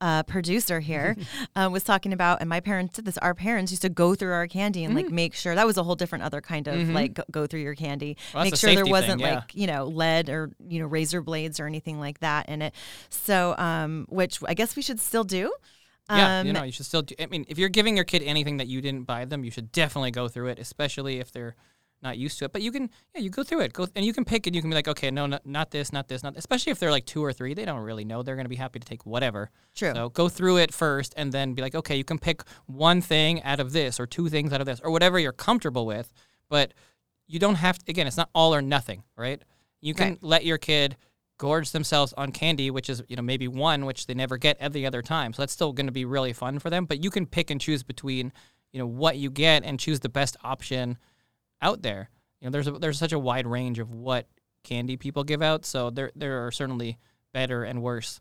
uh, 0.00 0.22
producer 0.22 0.80
here, 0.80 1.14
uh, 1.56 1.68
was 1.70 1.84
talking 1.84 2.12
about, 2.14 2.40
and 2.40 2.48
my 2.48 2.60
parents 2.60 2.94
did 2.94 3.04
this. 3.04 3.18
Our 3.18 3.34
parents 3.34 3.70
used 3.70 3.82
to 3.82 3.90
go 3.90 4.14
through 4.14 4.32
our 4.32 4.46
candy 4.46 4.84
and 4.84 4.94
like 4.94 5.10
make 5.10 5.34
sure 5.34 5.54
that 5.54 5.66
was 5.66 5.76
a 5.76 5.82
whole 5.82 5.94
different 5.96 6.24
other 6.24 6.40
kind 6.40 6.66
of 6.68 6.76
Mhm. 6.76 6.94
like 6.94 7.14
go, 7.14 7.22
go 7.30 7.46
through 7.46 7.60
your 7.60 7.74
candy, 7.74 8.16
Well, 8.34 8.44
make 8.44 8.56
sure 8.56 8.74
there 8.74 8.86
wasn't 8.86 9.20
thing, 9.20 9.28
yeah. 9.28 9.34
like 9.36 9.54
you 9.54 9.66
know 9.66 9.84
lead 9.86 10.30
or 10.30 10.50
you 10.66 10.80
know 10.80 10.86
razor 10.86 11.20
blades 11.20 11.60
or 11.60 11.66
anything 11.66 12.00
like 12.00 12.20
that 12.20 12.48
in 12.48 12.62
it. 12.62 12.74
So, 13.10 13.54
um, 13.58 14.06
which 14.08 14.38
I 14.46 14.54
guess 14.54 14.74
we 14.76 14.82
should 14.82 15.00
still 15.00 15.24
do. 15.24 15.52
Yeah, 16.08 16.40
Um, 16.40 16.46
you 16.46 16.52
know, 16.54 16.62
you 16.64 16.72
should 16.72 16.86
still. 16.86 17.02
Do, 17.02 17.14
I 17.20 17.26
mean, 17.26 17.44
if 17.48 17.56
you're 17.58 17.68
giving 17.68 17.94
your 17.94 18.04
kid 18.06 18.22
anything 18.22 18.56
that 18.56 18.66
you 18.66 18.80
didn't 18.80 19.04
buy 19.04 19.26
them, 19.26 19.44
you 19.44 19.50
should 19.52 19.70
definitely 19.70 20.10
go 20.10 20.26
through 20.28 20.48
it, 20.48 20.58
especially 20.58 21.20
if 21.20 21.30
they're 21.30 21.54
not 22.02 22.16
used 22.18 22.38
to 22.38 22.44
it. 22.46 22.52
But 22.52 22.62
you 22.62 22.72
can, 22.72 22.90
yeah, 23.14 23.20
you 23.20 23.30
go 23.30 23.42
through 23.42 23.60
it, 23.60 23.72
go 23.72 23.86
and 23.94 24.04
you 24.04 24.12
can 24.12 24.24
pick 24.24 24.46
and 24.46 24.56
you 24.56 24.62
can 24.62 24.70
be 24.70 24.74
like, 24.74 24.88
okay, 24.88 25.10
no, 25.10 25.26
not, 25.26 25.44
not 25.44 25.70
this, 25.70 25.92
not 25.92 26.08
this, 26.08 26.22
not. 26.22 26.36
Especially 26.36 26.72
if 26.72 26.78
they're 26.78 26.90
like 26.90 27.04
two 27.06 27.24
or 27.24 27.32
three, 27.32 27.54
they 27.54 27.64
don't 27.64 27.80
really 27.80 28.04
know. 28.04 28.22
They're 28.22 28.36
going 28.36 28.44
to 28.46 28.50
be 28.50 28.56
happy 28.56 28.78
to 28.78 28.86
take 28.86 29.04
whatever. 29.06 29.50
True. 29.74 29.92
So 29.94 30.08
go 30.08 30.28
through 30.28 30.58
it 30.58 30.72
first, 30.72 31.12
and 31.16 31.32
then 31.32 31.54
be 31.54 31.62
like, 31.62 31.74
okay, 31.74 31.96
you 31.96 32.04
can 32.04 32.18
pick 32.18 32.42
one 32.66 33.00
thing 33.00 33.42
out 33.42 33.60
of 33.60 33.72
this, 33.72 34.00
or 34.00 34.06
two 34.06 34.28
things 34.28 34.52
out 34.52 34.60
of 34.60 34.66
this, 34.66 34.80
or 34.80 34.90
whatever 34.90 35.18
you're 35.18 35.32
comfortable 35.32 35.86
with. 35.86 36.12
But 36.48 36.72
you 37.26 37.38
don't 37.38 37.56
have 37.56 37.78
to. 37.78 37.90
Again, 37.90 38.06
it's 38.06 38.16
not 38.16 38.30
all 38.34 38.54
or 38.54 38.62
nothing, 38.62 39.04
right? 39.16 39.42
You 39.80 39.94
can 39.94 40.08
Right. 40.10 40.22
let 40.22 40.44
your 40.44 40.58
kid 40.58 40.96
gorge 41.38 41.70
themselves 41.70 42.12
on 42.18 42.32
candy, 42.32 42.70
which 42.70 42.90
is 42.90 43.02
you 43.08 43.16
know 43.16 43.22
maybe 43.22 43.48
one 43.48 43.86
which 43.86 44.06
they 44.06 44.14
never 44.14 44.36
get 44.36 44.56
every 44.60 44.84
other 44.84 45.00
time. 45.02 45.32
So 45.32 45.42
that's 45.42 45.52
still 45.52 45.72
going 45.72 45.86
to 45.86 45.92
be 45.92 46.04
really 46.04 46.32
fun 46.32 46.58
for 46.58 46.70
them. 46.70 46.84
But 46.84 47.02
you 47.02 47.10
can 47.10 47.24
pick 47.26 47.50
and 47.50 47.60
choose 47.60 47.82
between 47.82 48.32
you 48.72 48.78
know 48.78 48.86
what 48.86 49.16
you 49.16 49.30
get 49.30 49.64
and 49.64 49.78
choose 49.80 50.00
the 50.00 50.08
best 50.08 50.36
option 50.44 50.98
out 51.62 51.82
there. 51.82 52.10
You 52.40 52.46
know, 52.46 52.50
there's 52.52 52.66
a, 52.66 52.72
there's 52.72 52.98
such 52.98 53.12
a 53.12 53.18
wide 53.18 53.46
range 53.46 53.78
of 53.78 53.90
what 53.92 54.26
candy 54.64 54.96
people 54.96 55.24
give 55.24 55.42
out. 55.42 55.64
So 55.64 55.90
there 55.90 56.10
there 56.14 56.46
are 56.46 56.50
certainly 56.50 56.98
better 57.32 57.64
and 57.64 57.82
worse 57.82 58.20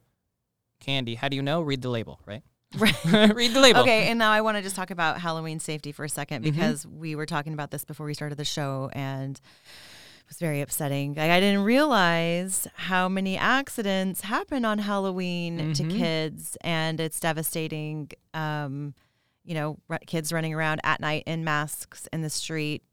candy. 0.79 1.15
How 1.15 1.29
do 1.29 1.35
you 1.35 1.41
know? 1.41 1.61
Read 1.61 1.81
the 1.81 1.89
label, 1.89 2.19
right? 2.25 2.43
Right. 2.77 2.95
Read 3.33 3.53
the 3.53 3.59
label. 3.59 3.81
Okay, 3.81 4.07
and 4.09 4.19
now 4.19 4.31
I 4.31 4.41
want 4.41 4.57
to 4.57 4.61
just 4.63 4.75
talk 4.75 4.91
about 4.91 5.19
Halloween 5.19 5.59
safety 5.59 5.91
for 5.91 6.05
a 6.05 6.07
2nd 6.07 6.39
Mhm. 6.39 6.43
because 6.43 6.85
we 6.85 7.15
were 7.15 7.25
talking 7.25 7.53
about 7.53 7.71
this 7.71 7.83
before 7.83 8.05
we 8.05 8.13
started 8.13 8.37
the 8.37 8.45
show 8.45 8.89
and 8.93 9.35
it 9.37 10.27
was 10.29 10.37
very 10.37 10.61
upsetting. 10.61 11.15
Like, 11.15 11.31
I 11.31 11.39
didn't 11.39 11.63
realize 11.63 12.67
how 12.75 13.09
many 13.09 13.37
accidents 13.37 14.21
happen 14.21 14.65
on 14.65 14.77
Halloween 14.77 15.73
to 15.73 15.83
Mhm. 15.83 15.97
kids 15.97 16.57
and 16.61 16.99
it's 16.99 17.19
devastating. 17.19 18.11
Um, 18.35 18.93
you 19.43 19.55
know, 19.55 19.79
r- 19.89 19.99
kids 20.05 20.31
running 20.31 20.53
around 20.53 20.79
at 20.83 20.99
night 20.99 21.23
in 21.25 21.43
masks 21.43 22.07
in 22.13 22.21
the 22.21 22.29
street, 22.29 22.83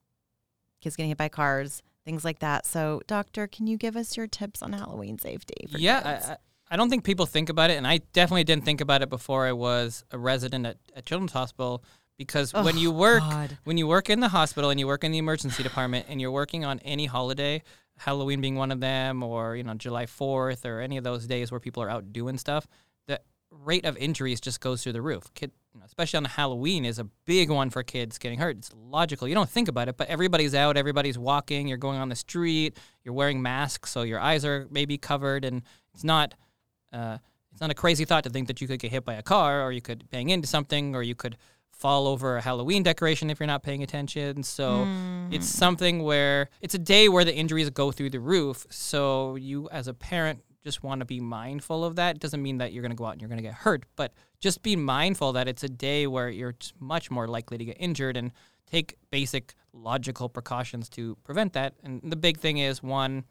kids 0.86 0.96
getting 0.96 1.08
hit 1.08 1.18
by 1.18 1.28
cars, 1.28 1.82
things 2.04 2.24
like 2.24 2.38
that. 2.38 2.64
So, 2.64 3.02
doctor, 3.08 3.46
can 3.48 3.66
you 3.66 3.76
give 3.76 3.96
us 3.96 4.16
your 4.16 4.26
tips 4.28 4.62
on 4.62 4.72
Halloween 4.72 5.18
safety? 5.18 5.66
Yeah? 5.70 6.00
I, 6.04 6.32
I, 6.32 6.36
I 6.70 6.76
don't 6.76 6.88
think 6.90 7.02
people 7.04 7.26
think 7.26 7.48
about 7.48 7.70
it, 7.70 7.76
and 7.76 7.86
I 7.86 7.98
definitely 8.12 8.44
didn't 8.44 8.64
think 8.64 8.80
about 8.80 9.02
it 9.02 9.08
before 9.10 9.46
I 9.46 9.52
was 9.52 10.04
a 10.12 10.18
resident 10.18 10.64
at, 10.66 10.76
at 10.94 11.04
Children's 11.06 11.32
Hospital. 11.32 11.82
Because 12.18 12.52
oh, 12.54 12.64
when 12.64 12.76
Oh, 12.76 12.78
you 12.78 12.90
work, 12.92 13.20
God. 13.20 13.58
when 13.64 13.76
you 13.76 13.86
work 13.86 14.08
in 14.08 14.20
the 14.20 14.28
hospital 14.28 14.70
and 14.70 14.80
you 14.80 14.86
work 14.86 15.04
in 15.04 15.12
the 15.12 15.18
emergency 15.18 15.62
department, 15.62 16.06
and 16.08 16.18
you're 16.18 16.30
working 16.30 16.64
on 16.64 16.78
any 16.78 17.04
holiday, 17.04 17.62
Halloween 17.98 18.40
being 18.40 18.54
one 18.56 18.70
of 18.72 18.80
them, 18.80 19.22
or 19.22 19.54
you 19.54 19.62
know 19.64 19.74
July 19.74 20.06
Fourth, 20.06 20.64
or 20.64 20.80
any 20.80 20.96
of 20.96 21.04
those 21.04 21.26
days 21.26 21.50
where 21.50 21.60
people 21.60 21.82
are 21.82 21.90
out 21.90 22.14
doing 22.14 22.38
stuff, 22.38 22.66
the 23.06 23.20
rate 23.50 23.84
of 23.84 23.98
injuries 23.98 24.40
just 24.40 24.60
goes 24.60 24.82
through 24.82 24.94
the 24.94 25.02
roof. 25.02 25.24
Kid, 25.34 25.50
you 25.76 25.80
know, 25.80 25.86
especially 25.86 26.16
on 26.16 26.24
Halloween, 26.24 26.84
is 26.86 26.98
a 26.98 27.04
big 27.26 27.50
one 27.50 27.68
for 27.68 27.82
kids 27.82 28.16
getting 28.18 28.38
hurt. 28.38 28.56
It's 28.56 28.70
logical. 28.74 29.28
You 29.28 29.34
don't 29.34 29.48
think 29.48 29.68
about 29.68 29.88
it, 29.88 29.96
but 29.96 30.08
everybody's 30.08 30.54
out, 30.54 30.76
everybody's 30.76 31.18
walking, 31.18 31.68
you're 31.68 31.76
going 31.76 31.98
on 31.98 32.08
the 32.08 32.16
street, 32.16 32.78
you're 33.04 33.14
wearing 33.14 33.42
masks, 33.42 33.90
so 33.90 34.02
your 34.02 34.18
eyes 34.18 34.44
are 34.44 34.66
maybe 34.70 34.96
covered, 34.96 35.44
and 35.44 35.62
it's 35.92 36.04
not. 36.04 36.34
Uh, 36.92 37.18
it's 37.52 37.60
not 37.60 37.70
a 37.70 37.74
crazy 37.74 38.04
thought 38.04 38.22
to 38.24 38.30
think 38.30 38.48
that 38.48 38.60
you 38.60 38.68
could 38.68 38.78
get 38.78 38.90
hit 38.90 39.04
by 39.04 39.14
a 39.14 39.22
car, 39.22 39.62
or 39.62 39.72
you 39.72 39.80
could 39.80 40.10
bang 40.10 40.28
into 40.28 40.46
something, 40.46 40.94
or 40.94 41.02
you 41.02 41.14
could 41.14 41.38
fall 41.70 42.06
over 42.06 42.36
a 42.36 42.40
Halloween 42.42 42.82
decoration 42.82 43.30
if 43.30 43.40
you're 43.40 43.46
not 43.46 43.62
paying 43.62 43.82
attention. 43.82 44.42
So 44.42 44.86
it's 45.30 45.46
something 45.46 46.02
where 46.02 46.50
it's 46.60 46.74
a 46.74 46.78
day 46.78 47.08
where 47.08 47.24
the 47.24 47.34
injuries 47.34 47.68
go 47.70 47.92
through 47.92 48.10
the 48.10 48.20
roof. 48.20 48.66
So 48.70 49.36
you, 49.36 49.70
as 49.70 49.88
a 49.88 49.94
parent, 49.94 50.42
just 50.66 50.82
want 50.82 51.00
to 51.00 51.06
be 51.06 51.20
mindful 51.20 51.84
of 51.84 51.96
that. 51.96 52.16
It 52.16 52.20
doesn't 52.20 52.42
mean 52.42 52.58
that 52.58 52.72
you're 52.72 52.82
going 52.82 52.90
to 52.90 52.96
go 52.96 53.06
out 53.06 53.12
and 53.12 53.20
you're 53.22 53.28
going 53.28 53.38
to 53.38 53.42
get 53.42 53.54
hurt, 53.54 53.84
but 53.94 54.12
just 54.46 54.62
be 54.62 54.76
mindful 54.76 55.32
that 55.32 55.48
it's 55.48 55.64
a 55.64 55.68
day 55.68 56.06
where 56.06 56.28
you're 56.28 56.54
much 56.78 57.10
more 57.10 57.26
likely 57.26 57.58
to 57.58 57.64
get 57.64 57.76
injured 57.80 58.16
and 58.16 58.30
take 58.70 58.94
basic 59.10 59.54
logical 59.72 60.28
precautions 60.28 60.88
to 60.90 61.16
prevent 61.24 61.52
that. 61.54 61.74
And 61.82 62.00
the 62.04 62.14
big 62.14 62.38
thing 62.38 62.58
is 62.58 62.80
one, 62.80 63.24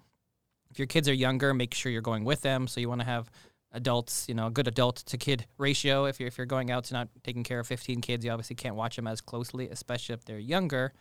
if 0.70 0.78
your 0.78 0.88
kids 0.88 1.08
are 1.08 1.14
younger, 1.14 1.54
make 1.54 1.74
sure 1.74 1.90
you're 1.90 2.02
going 2.02 2.26
with 2.26 2.42
them. 2.42 2.68
So 2.68 2.82
you 2.82 2.90
want 2.90 3.00
to 3.00 3.08
have 3.08 3.32
adults, 3.72 4.28
you 4.28 4.36
know, 4.36 4.48
a 4.48 4.52
good 4.52 4.68
adult 4.68 4.98
to 4.98 5.18
kid 5.18 5.46
ratio. 5.58 6.04
If 6.04 6.20
you're 6.20 6.28
if 6.28 6.38
you're 6.38 6.46
going 6.48 6.70
out 6.70 6.84
to 6.86 6.94
not 6.94 7.08
taking 7.24 7.46
care 7.46 7.62
of 7.62 7.68
15 7.68 8.02
kids, 8.02 8.26
you 8.26 8.32
obviously 8.32 8.58
can't 8.58 8.76
watch 8.76 8.98
them 8.98 9.08
as 9.08 9.22
closely, 9.22 9.70
especially 9.70 10.16
if 10.16 10.26
they're 10.26 10.38
younger. 10.38 10.92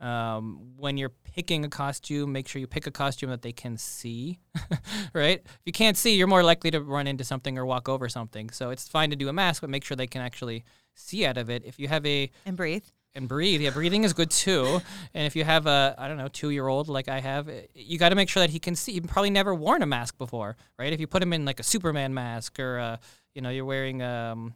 Um, 0.00 0.74
when 0.76 0.96
you're 0.96 1.12
picking 1.34 1.64
a 1.64 1.68
costume, 1.68 2.30
make 2.32 2.46
sure 2.46 2.60
you 2.60 2.68
pick 2.68 2.86
a 2.86 2.90
costume 2.90 3.30
that 3.30 3.42
they 3.42 3.52
can 3.52 3.76
see, 3.76 4.38
right? 5.12 5.40
If 5.44 5.60
you 5.64 5.72
can't 5.72 5.96
see, 5.96 6.14
you're 6.14 6.28
more 6.28 6.44
likely 6.44 6.70
to 6.70 6.80
run 6.80 7.08
into 7.08 7.24
something 7.24 7.58
or 7.58 7.66
walk 7.66 7.88
over 7.88 8.08
something. 8.08 8.50
So 8.50 8.70
it's 8.70 8.86
fine 8.86 9.10
to 9.10 9.16
do 9.16 9.28
a 9.28 9.32
mask, 9.32 9.60
but 9.60 9.70
make 9.70 9.84
sure 9.84 9.96
they 9.96 10.06
can 10.06 10.22
actually 10.22 10.64
see 10.94 11.26
out 11.26 11.36
of 11.36 11.50
it. 11.50 11.64
If 11.64 11.78
you 11.80 11.88
have 11.88 12.06
a 12.06 12.30
and 12.46 12.56
breathe. 12.56 12.84
and 13.14 13.26
breathe. 13.28 13.60
Yeah, 13.60 13.70
breathing 13.70 14.04
is 14.04 14.12
good 14.12 14.30
too. 14.30 14.80
And 15.14 15.26
if 15.26 15.34
you 15.34 15.42
have 15.42 15.66
a, 15.66 15.96
I 15.98 16.06
don't 16.06 16.16
know, 16.16 16.28
two 16.28 16.50
year 16.50 16.68
old 16.68 16.88
like 16.88 17.08
I 17.08 17.18
have, 17.18 17.48
eh, 17.48 17.62
you 17.74 17.98
got 17.98 18.10
to 18.10 18.14
make 18.14 18.28
sure 18.28 18.40
that 18.40 18.50
he 18.50 18.60
can 18.60 18.76
see. 18.76 18.92
He 18.92 19.00
probably 19.00 19.30
never 19.30 19.52
worn 19.52 19.82
a 19.82 19.86
mask 19.86 20.16
before, 20.16 20.56
right? 20.78 20.92
If 20.92 21.00
you 21.00 21.08
put 21.08 21.22
him 21.22 21.32
in 21.32 21.44
like 21.44 21.58
a 21.58 21.64
Superman 21.64 22.14
mask 22.14 22.60
or, 22.60 22.78
uh, 22.78 22.96
you 23.34 23.42
know, 23.42 23.50
you're 23.50 23.64
wearing, 23.64 24.00
um, 24.02 24.54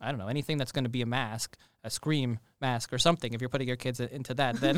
I 0.00 0.10
don't 0.10 0.18
know, 0.18 0.28
anything 0.28 0.56
that's 0.56 0.72
going 0.72 0.84
to 0.84 0.90
be 0.90 1.02
a 1.02 1.06
mask, 1.06 1.56
a 1.84 1.90
scream 1.90 2.38
mask 2.60 2.92
or 2.92 2.98
something. 2.98 3.32
If 3.32 3.40
you're 3.40 3.48
putting 3.48 3.68
your 3.68 3.76
kids 3.76 4.00
into 4.00 4.34
that, 4.34 4.56
then, 4.56 4.76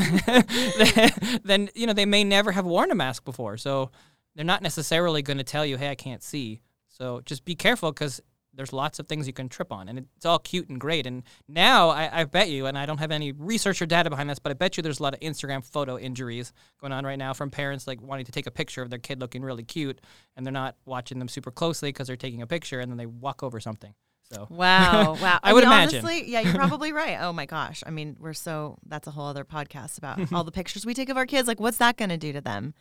then, 1.44 1.70
you 1.74 1.86
know 1.86 1.92
they 1.92 2.06
may 2.06 2.24
never 2.24 2.52
have 2.52 2.64
worn 2.64 2.90
a 2.90 2.94
mask 2.94 3.24
before, 3.24 3.56
so 3.56 3.90
they're 4.34 4.44
not 4.44 4.62
necessarily 4.62 5.22
going 5.22 5.38
to 5.38 5.44
tell 5.44 5.64
you, 5.64 5.76
"Hey, 5.76 5.90
I 5.90 5.94
can't 5.94 6.22
see." 6.22 6.60
So 6.88 7.22
just 7.24 7.44
be 7.44 7.54
careful 7.54 7.92
because 7.92 8.20
there's 8.52 8.72
lots 8.72 8.98
of 8.98 9.06
things 9.06 9.26
you 9.26 9.32
can 9.32 9.48
trip 9.48 9.72
on, 9.72 9.88
and 9.88 10.06
it's 10.16 10.26
all 10.26 10.38
cute 10.38 10.68
and 10.68 10.80
great. 10.80 11.06
And 11.06 11.22
now 11.48 11.88
I, 11.88 12.20
I 12.20 12.24
bet 12.24 12.50
you, 12.50 12.66
and 12.66 12.76
I 12.76 12.84
don't 12.84 12.98
have 12.98 13.10
any 13.10 13.32
research 13.32 13.80
or 13.80 13.86
data 13.86 14.10
behind 14.10 14.28
this, 14.28 14.38
but 14.38 14.50
I 14.50 14.54
bet 14.54 14.76
you 14.76 14.82
there's 14.82 15.00
a 15.00 15.02
lot 15.02 15.14
of 15.14 15.20
Instagram 15.20 15.64
photo 15.64 15.98
injuries 15.98 16.52
going 16.80 16.92
on 16.92 17.04
right 17.04 17.18
now 17.18 17.32
from 17.32 17.50
parents 17.50 17.86
like 17.86 18.02
wanting 18.02 18.26
to 18.26 18.32
take 18.32 18.46
a 18.46 18.50
picture 18.50 18.82
of 18.82 18.90
their 18.90 18.98
kid 18.98 19.20
looking 19.20 19.42
really 19.42 19.62
cute, 19.62 20.00
and 20.36 20.44
they're 20.44 20.52
not 20.52 20.76
watching 20.84 21.18
them 21.18 21.28
super 21.28 21.50
closely 21.50 21.90
because 21.90 22.06
they're 22.06 22.16
taking 22.16 22.42
a 22.42 22.46
picture, 22.46 22.80
and 22.80 22.90
then 22.90 22.98
they 22.98 23.06
walk 23.06 23.42
over 23.42 23.60
something. 23.60 23.94
So 24.32 24.46
Wow, 24.48 25.16
wow. 25.22 25.40
I 25.42 25.52
would 25.52 25.64
mean, 25.64 25.72
imagine. 25.72 26.04
Honestly, 26.04 26.30
yeah, 26.30 26.40
you're 26.40 26.54
probably 26.54 26.92
right. 26.92 27.18
Oh 27.20 27.32
my 27.32 27.46
gosh. 27.46 27.82
I 27.86 27.90
mean, 27.90 28.16
we're 28.20 28.32
so 28.32 28.78
that's 28.86 29.06
a 29.06 29.10
whole 29.10 29.26
other 29.26 29.44
podcast 29.44 29.98
about 29.98 30.20
all 30.32 30.44
the 30.44 30.52
pictures 30.52 30.86
we 30.86 30.94
take 30.94 31.08
of 31.08 31.16
our 31.16 31.26
kids. 31.26 31.48
Like, 31.48 31.60
what's 31.60 31.78
that 31.78 31.96
going 31.96 32.10
to 32.10 32.16
do 32.16 32.32
to 32.32 32.40
them 32.40 32.74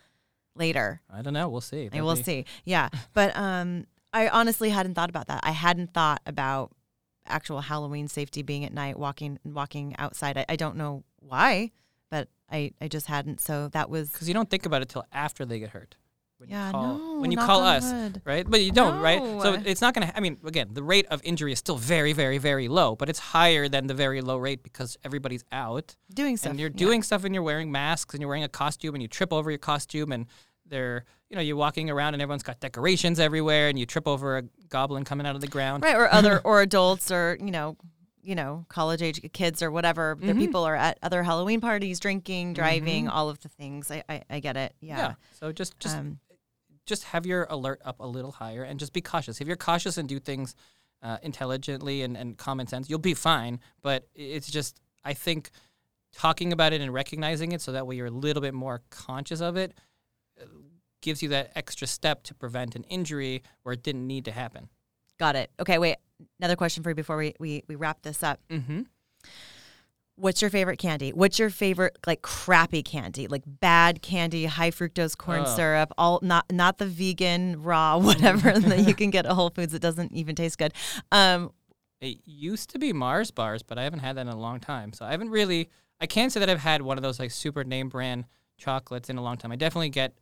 later? 0.54 1.00
I 1.12 1.22
don't 1.22 1.34
know. 1.34 1.48
We'll 1.48 1.60
see. 1.60 1.88
We'll 1.92 2.16
see. 2.16 2.44
Yeah, 2.64 2.88
but 3.14 3.36
um, 3.36 3.86
I 4.12 4.28
honestly 4.28 4.70
hadn't 4.70 4.94
thought 4.94 5.10
about 5.10 5.26
that. 5.26 5.40
I 5.42 5.50
hadn't 5.50 5.92
thought 5.92 6.22
about 6.26 6.72
actual 7.26 7.60
Halloween 7.60 8.08
safety 8.08 8.42
being 8.42 8.64
at 8.64 8.72
night, 8.72 8.98
walking 8.98 9.38
walking 9.44 9.94
outside. 9.98 10.38
I, 10.38 10.46
I 10.48 10.56
don't 10.56 10.76
know 10.76 11.04
why, 11.18 11.72
but 12.10 12.28
I 12.50 12.72
I 12.80 12.88
just 12.88 13.06
hadn't. 13.06 13.40
So 13.40 13.68
that 13.68 13.90
was 13.90 14.10
because 14.10 14.28
you 14.28 14.34
don't 14.34 14.50
think 14.50 14.66
about 14.66 14.82
it 14.82 14.88
till 14.88 15.04
after 15.12 15.44
they 15.44 15.58
get 15.58 15.70
hurt. 15.70 15.96
When 16.40 16.48
Yeah, 16.48 16.66
you 16.66 16.72
call 16.72 16.98
no, 16.98 17.20
when 17.20 17.30
you 17.30 17.36
call 17.36 17.62
us, 17.62 17.92
right? 18.24 18.48
But 18.48 18.62
you 18.62 18.72
don't, 18.72 19.00
right? 19.00 19.20
So 19.42 19.60
it's 19.64 19.80
not 19.80 19.94
going 19.94 20.08
to. 20.08 20.16
I 20.16 20.20
mean, 20.20 20.38
again, 20.44 20.68
the 20.72 20.82
rate 20.82 21.06
of 21.10 21.20
injury 21.22 21.52
is 21.52 21.58
still 21.58 21.76
very, 21.76 22.12
very, 22.12 22.38
very 22.38 22.66
low, 22.68 22.96
but 22.96 23.08
it's 23.10 23.18
higher 23.18 23.68
than 23.68 23.86
the 23.86 23.94
very 23.94 24.20
low 24.22 24.38
rate 24.38 24.62
because 24.62 24.96
everybody's 25.04 25.44
out 25.52 25.96
Doing 26.14 26.36
stuff. 26.38 26.50
and 26.50 26.58
you're 26.60 26.70
yeah. 26.70 26.76
doing 26.76 27.02
stuff 27.02 27.24
and 27.24 27.34
you're 27.34 27.44
wearing 27.44 27.70
masks 27.70 28.14
and 28.14 28.20
you're 28.22 28.28
wearing 28.28 28.44
a 28.44 28.48
costume 28.48 28.94
and 28.94 29.02
you 29.02 29.08
trip 29.08 29.32
over 29.32 29.50
your 29.50 29.58
costume 29.58 30.12
and 30.12 30.26
they're 30.66 31.04
you 31.28 31.36
know 31.36 31.42
you're 31.42 31.56
walking 31.56 31.90
around 31.90 32.14
and 32.14 32.22
everyone's 32.22 32.42
got 32.42 32.58
decorations 32.60 33.20
everywhere 33.20 33.68
and 33.68 33.78
you 33.78 33.84
trip 33.86 34.06
over 34.08 34.38
a 34.38 34.42
goblin 34.68 35.04
coming 35.04 35.26
out 35.26 35.34
of 35.34 35.40
the 35.40 35.46
ground. 35.48 35.82
right 35.82 35.96
or 35.96 36.10
other 36.12 36.38
or 36.44 36.62
adults 36.62 37.10
or 37.10 37.36
you 37.40 37.50
know 37.50 37.76
you 38.22 38.34
know 38.34 38.64
college 38.68 39.02
age 39.02 39.20
kids 39.32 39.62
or 39.62 39.70
whatever 39.70 40.16
their 40.20 40.34
Mhm. 40.34 40.38
people 40.38 40.62
are 40.64 40.76
at 40.76 40.98
other 41.02 41.22
halloween 41.22 41.60
parties 41.60 41.98
drinking 41.98 42.52
driving 42.52 43.06
Mhm. 43.06 43.10
all 43.12 43.28
of 43.28 43.40
the 43.40 43.48
things 43.48 43.90
i 43.90 44.02
i, 44.08 44.22
I 44.30 44.40
get 44.40 44.56
it 44.56 44.74
yeah, 44.80 45.14
So 45.32 45.50
just 45.52 45.78
just 45.80 45.96
um, 45.96 46.18
just 46.86 47.04
have 47.04 47.26
your 47.26 47.46
alert 47.50 47.80
up 47.84 48.00
a 48.00 48.06
little 48.06 48.32
higher 48.32 48.62
and 48.62 48.78
just 48.80 48.92
be 48.92 49.00
cautious. 49.00 49.40
If 49.40 49.46
you're 49.46 49.56
cautious 49.56 49.96
and 49.98 50.08
do 50.08 50.18
things 50.18 50.54
uh, 51.02 51.18
intelligently 51.22 52.02
and, 52.02 52.16
and 52.16 52.36
common 52.36 52.66
sense, 52.66 52.90
you'll 52.90 52.98
be 52.98 53.14
fine. 53.14 53.60
But 53.82 54.08
it's 54.14 54.50
just, 54.50 54.80
I 55.04 55.14
think, 55.14 55.50
talking 56.12 56.52
about 56.52 56.72
it 56.72 56.80
and 56.80 56.92
recognizing 56.92 57.52
it 57.52 57.60
so 57.60 57.72
that 57.72 57.86
way 57.86 57.96
you're 57.96 58.06
a 58.06 58.10
little 58.10 58.40
bit 58.42 58.54
more 58.54 58.82
conscious 58.90 59.40
of 59.40 59.56
it 59.56 59.72
uh, 60.40 60.44
gives 61.02 61.22
you 61.22 61.28
that 61.30 61.52
extra 61.54 61.86
step 61.86 62.22
to 62.24 62.34
prevent 62.34 62.74
an 62.74 62.82
injury 62.84 63.42
where 63.62 63.72
it 63.74 63.82
didn't 63.82 64.06
need 64.06 64.24
to 64.24 64.32
happen. 64.32 64.68
got 65.18 65.36
it 65.36 65.50
okay 65.60 65.78
wait 65.78 65.96
another 66.40 66.56
question 66.56 66.82
for 66.82 66.90
you 66.90 66.94
before 66.96 67.16
we 67.16 67.32
we, 67.38 67.62
we 67.68 67.76
wrap 67.76 68.02
this 68.02 68.22
up 68.24 68.40
Mm-hmm. 68.50 68.82
What's 70.20 70.40
your 70.42 70.50
favorite 70.50 70.78
candy 70.78 71.12
what's 71.12 71.38
your 71.38 71.50
favorite 71.50 71.96
like 72.06 72.22
crappy 72.22 72.82
candy 72.82 73.26
like 73.26 73.42
bad 73.46 74.02
candy 74.02 74.44
high 74.46 74.70
fructose 74.70 75.16
corn 75.16 75.42
Oh. 75.46 75.56
syrup 75.56 75.92
all 75.96 76.18
not 76.22 76.44
not 76.52 76.78
the 76.78 76.86
vegan 76.86 77.62
raw 77.62 77.96
whatever 78.08 78.58
that 78.58 78.86
you 78.86 78.94
can 78.94 79.10
get 79.10 79.26
at 79.26 79.32
whole 79.32 79.50
foods 79.50 79.72
that 79.72 79.80
doesn't 79.80 80.12
even 80.12 80.34
taste 80.34 80.58
good 80.58 80.72
um 81.10 81.50
It 82.00 82.18
used 82.24 82.70
to 82.70 82.78
be 82.78 82.92
Mars 82.92 83.30
bars, 83.30 83.62
but 83.62 83.78
I 83.78 83.82
haven't 83.84 84.00
had 84.00 84.16
that 84.16 84.22
in 84.22 84.28
a 84.28 84.38
long 84.38 84.58
time. 84.60 84.92
So 84.94 85.04
I 85.04 85.10
haven't 85.10 85.28
really. 85.30 85.68
I 86.00 86.06
can't 86.06 86.32
say 86.32 86.40
that 86.40 86.48
I've 86.48 86.60
had 86.72 86.80
one 86.80 86.96
of 86.96 87.02
those 87.02 87.18
like 87.18 87.30
super 87.30 87.62
name 87.62 87.90
brand 87.90 88.24
chocolates 88.56 89.10
in 89.10 89.18
a 89.18 89.22
long 89.22 89.36
time. 89.36 89.52
I 89.52 89.56
definitely 89.56 89.90
get 89.90 90.14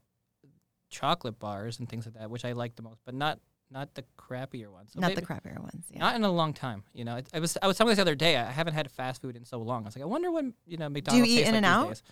chocolate 0.90 1.38
bars 1.38 1.78
and 1.78 1.88
things 1.88 2.06
like 2.06 2.14
that, 2.14 2.30
which 2.30 2.44
I 2.44 2.52
like 2.52 2.74
the 2.76 2.82
most, 2.82 2.98
but 3.04 3.14
not 3.14 3.38
not 3.70 3.94
the 3.94 4.04
crappier 4.18 4.70
ones. 4.72 4.92
So 4.92 5.00
not 5.00 5.14
the 5.14 5.22
crappier 5.22 5.61
ones 5.61 5.87
yeah 5.90 5.98
Not 6.00 6.16
in 6.16 6.24
a 6.24 6.31
long 6.31 6.52
time. 6.52 6.85
You 6.92 7.04
know, 7.04 7.16
it, 7.16 7.28
I 7.35 7.40
was 7.40 7.57
I 7.62 7.66
was 7.66 7.76
telling 7.76 7.90
this 7.90 7.96
the 7.96 8.02
other 8.02 8.14
day. 8.14 8.37
I 8.37 8.50
haven't 8.50 8.74
had 8.74 8.90
fast 8.90 9.20
food 9.22 9.37
in 9.37 9.44
so 9.44 9.59
long. 9.61 9.85
I 9.85 9.87
was 9.87 9.96
like, 9.96 10.02
I 10.02 10.07
wonder 10.07 10.31
what 10.31 10.44
you 10.66 10.76
know 10.78 10.88
McDonald's. 10.88 11.28
eat 11.28 11.37
tastes 11.37 11.46
like 11.52 11.59
In-N-Out? 11.59 11.88
days. 11.88 12.02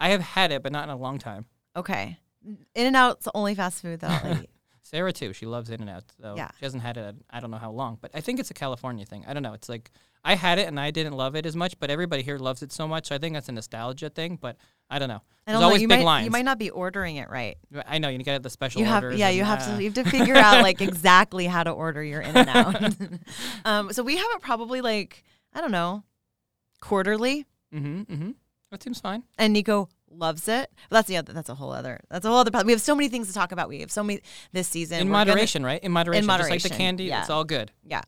I 0.00 0.08
have 0.10 0.20
had 0.20 0.50
it, 0.52 0.62
but 0.62 0.72
not 0.72 0.84
in 0.84 0.90
a 0.90 0.96
long 0.96 1.18
time. 1.18 1.46
okay 1.76 2.18
in 2.44 2.58
and 2.76 2.94
out's 2.96 3.24
the 3.24 3.30
only 3.34 3.54
fast 3.54 3.80
food 3.80 4.00
that 4.00 4.22
i'll 4.24 4.38
eat 4.42 4.50
Sarah 4.84 5.12
too. 5.12 5.32
She 5.32 5.46
loves 5.46 5.70
In 5.70 5.80
and 5.80 5.90
Out. 5.90 6.04
So 6.20 6.34
Yeah. 6.36 6.50
she 6.58 6.64
hasn't 6.64 6.82
had 6.82 6.96
it. 6.96 7.16
I 7.30 7.40
don't 7.40 7.50
know 7.50 7.56
how 7.58 7.70
long, 7.72 7.98
but 8.00 8.10
I 8.14 8.20
think 8.20 8.38
it's 8.38 8.50
a 8.50 8.54
California 8.54 9.04
thing. 9.04 9.24
I 9.26 9.32
don't 9.34 9.42
know. 9.42 9.54
It's 9.54 9.68
like 9.68 9.90
I 10.24 10.34
had 10.36 10.58
it 10.58 10.68
and 10.68 10.78
I 10.78 10.90
didn't 10.90 11.14
love 11.14 11.34
it 11.36 11.44
as 11.46 11.56
much, 11.56 11.78
but 11.80 11.90
everybody 11.90 12.22
here 12.22 12.38
loves 12.38 12.62
it 12.62 12.70
so 12.70 12.86
much. 12.86 13.08
So 13.08 13.14
I 13.14 13.18
think 13.18 13.34
that's 13.34 13.48
a 13.48 13.52
nostalgia 13.52 14.10
thing. 14.10 14.36
But 14.40 14.56
I 14.90 14.98
don't 14.98 15.08
know. 15.08 15.22
I 15.46 15.50
There's 15.52 15.60
know. 15.60 15.66
always 15.66 15.82
You 15.82 15.88
big 15.88 15.98
might 16.00 16.04
lines. 16.04 16.24
you 16.26 16.30
might 16.30 16.44
not 16.44 16.58
be 16.58 16.70
ordering 16.70 17.16
it 17.16 17.28
right. 17.30 17.56
I 17.86 17.98
know 17.98 18.08
you 18.10 18.18
get 18.18 18.42
the 18.42 18.50
special 18.50 18.80
You 18.82 18.86
have 18.86 19.02
orders. 19.04 19.18
yeah. 19.18 19.28
and, 19.28 19.36
You 19.38 19.44
have 19.44 19.60
uh, 19.62 19.76
to 19.76 19.82
you 19.82 19.90
have 19.90 20.04
to 20.04 20.10
figure 20.10 20.36
out 20.36 20.62
like 20.62 20.80
exactly 20.90 21.46
how 21.46 21.62
to 21.64 21.70
order 21.70 22.02
your 22.04 22.20
in 22.20 22.36
and 22.36 22.48
out. 22.50 22.94
um, 23.64 23.92
so 23.92 24.02
we 24.02 24.16
have 24.16 24.26
it 24.36 24.42
probably 24.42 24.80
like 24.82 25.24
I 25.54 25.60
don't 25.62 25.72
know 25.72 26.04
quarterly, 26.80 27.46
Mm-hmm. 27.74 28.00
Mm-hmm. 28.02 28.30
That 28.70 28.82
seems 28.82 29.00
fine. 29.00 29.22
and 29.38 29.52
Nico 29.52 29.88
loves 30.16 30.48
it. 30.48 30.70
But 30.88 30.96
that's 30.96 31.08
the 31.08 31.16
other. 31.16 31.32
That's 31.32 31.48
a 31.48 31.54
whole 31.54 31.72
other. 31.72 32.00
That's 32.10 32.24
a 32.24 32.28
whole 32.28 32.38
other. 32.38 32.50
We 32.64 32.72
have 32.72 32.80
so 32.80 32.94
many 32.94 33.08
things 33.08 33.28
to 33.28 33.34
talk 33.34 33.52
about. 33.52 33.68
We 33.68 33.80
have 33.80 33.90
so 33.90 34.02
many 34.02 34.20
this 34.52 34.68
season. 34.68 35.00
In 35.00 35.08
We're 35.08 35.14
gonna- 35.14 35.30
moderation, 35.30 35.64
right? 35.64 35.82
In 35.82 35.92
moderation. 35.92 36.22
Just 36.22 36.28
like 36.28 36.40
moderation, 36.40 36.70
the 36.70 36.76
candy, 36.76 37.04
yeah. 37.04 37.20
it's 37.20 37.30
all 37.30 37.44
good. 37.44 37.70
Yeah, 37.84 38.02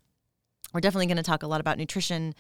we're 0.73 0.81
definitely 0.81 1.07
going 1.07 1.16
to 1.16 1.23
talk 1.23 1.42
a 1.42 1.47
lot 1.47 1.61
about 1.61 1.79
nutrition 1.79 2.35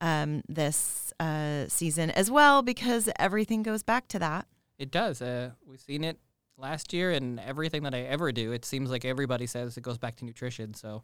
um, 0.00 0.42
this 0.48 1.12
uh, 1.20 1.66
season 1.68 2.10
as 2.10 2.30
well 2.30 2.62
because 2.62 3.08
everything 3.18 3.62
goes 3.62 3.82
back 3.82 4.08
to 4.08 4.18
that. 4.18 4.46
It 4.78 4.90
does. 4.90 5.22
Uh, 5.22 5.50
we've 5.66 5.80
seen 5.80 6.04
it 6.04 6.18
last 6.56 6.92
year, 6.92 7.10
and 7.10 7.38
everything 7.40 7.82
that 7.84 7.94
I 7.94 8.00
ever 8.00 8.32
do, 8.32 8.52
it 8.52 8.64
seems 8.64 8.90
like 8.90 9.04
everybody 9.04 9.46
says 9.46 9.76
it 9.76 9.82
goes 9.82 9.98
back 9.98 10.16
to 10.16 10.24
nutrition. 10.24 10.74
So 10.74 11.02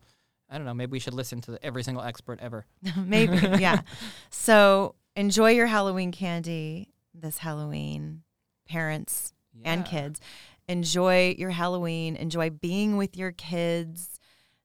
I 0.50 0.56
don't 0.56 0.66
know. 0.66 0.74
Maybe 0.74 0.92
we 0.92 0.98
should 0.98 1.14
listen 1.14 1.40
to 1.42 1.58
every 1.64 1.82
single 1.82 2.02
expert 2.02 2.40
ever. 2.40 2.66
Maybe, 2.96 3.36
yeah. 3.60 3.82
So 4.30 4.94
enjoy 5.16 5.50
your 5.50 5.66
Halloween 5.66 6.12
candy 6.12 6.92
this 7.14 7.38
Halloween, 7.38 8.22
parents 8.68 9.32
and 9.64 9.84
kids. 9.84 10.20
Enjoy 10.68 11.34
your 11.38 11.50
Halloween. 11.50 12.14
Enjoy 12.16 12.50
being 12.50 12.96
with 12.96 13.16
your 13.16 13.32
kids. 13.32 14.20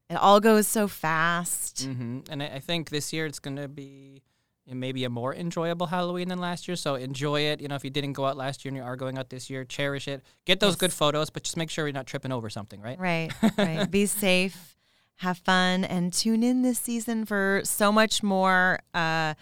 It 0.09 0.15
all 0.15 0.39
goes 0.39 0.67
so 0.67 0.87
fast. 0.87 1.83
hmm 1.85 2.19
And 2.29 2.43
I, 2.43 2.47
I 2.55 2.59
think 2.59 2.89
this 2.89 3.11
year 3.13 3.25
it's 3.25 3.39
going 3.39 3.55
to 3.55 3.67
be 3.67 4.21
maybe 4.67 5.03
a 5.03 5.09
more 5.09 5.33
enjoyable 5.33 5.87
Halloween 5.87 6.27
than 6.29 6.39
last 6.39 6.67
year. 6.67 6.75
So 6.75 6.95
enjoy 6.95 7.41
it. 7.41 7.59
You 7.61 7.67
know, 7.69 7.75
if 7.75 7.83
you 7.83 7.89
didn't 7.89 8.13
go 8.13 8.25
out 8.25 8.37
last 8.37 8.63
year 8.63 8.69
and 8.69 8.77
you 8.77 8.83
are 8.83 8.95
going 8.95 9.17
out 9.17 9.29
this 9.29 9.49
year, 9.49 9.65
cherish 9.65 10.07
it. 10.07 10.21
Get 10.45 10.59
those 10.59 10.73
Yes. 10.73 10.79
good 10.79 10.93
photos, 10.93 11.29
but 11.29 11.43
just 11.43 11.57
make 11.57 11.69
sure 11.69 11.85
you're 11.87 11.93
not 11.93 12.05
tripping 12.07 12.31
over 12.31 12.49
something, 12.49 12.79
right? 12.81 12.99
Right, 12.99 13.31
right. 13.57 13.89
Be 13.91 14.05
safe, 14.05 14.77
have 15.17 15.37
fun, 15.39 15.83
and 15.83 16.13
tune 16.13 16.43
in 16.43 16.61
this 16.61 16.79
season 16.79 17.25
for 17.25 17.61
so 17.63 17.91
much 17.91 18.21
more 18.23 18.79
uh, 18.93 19.33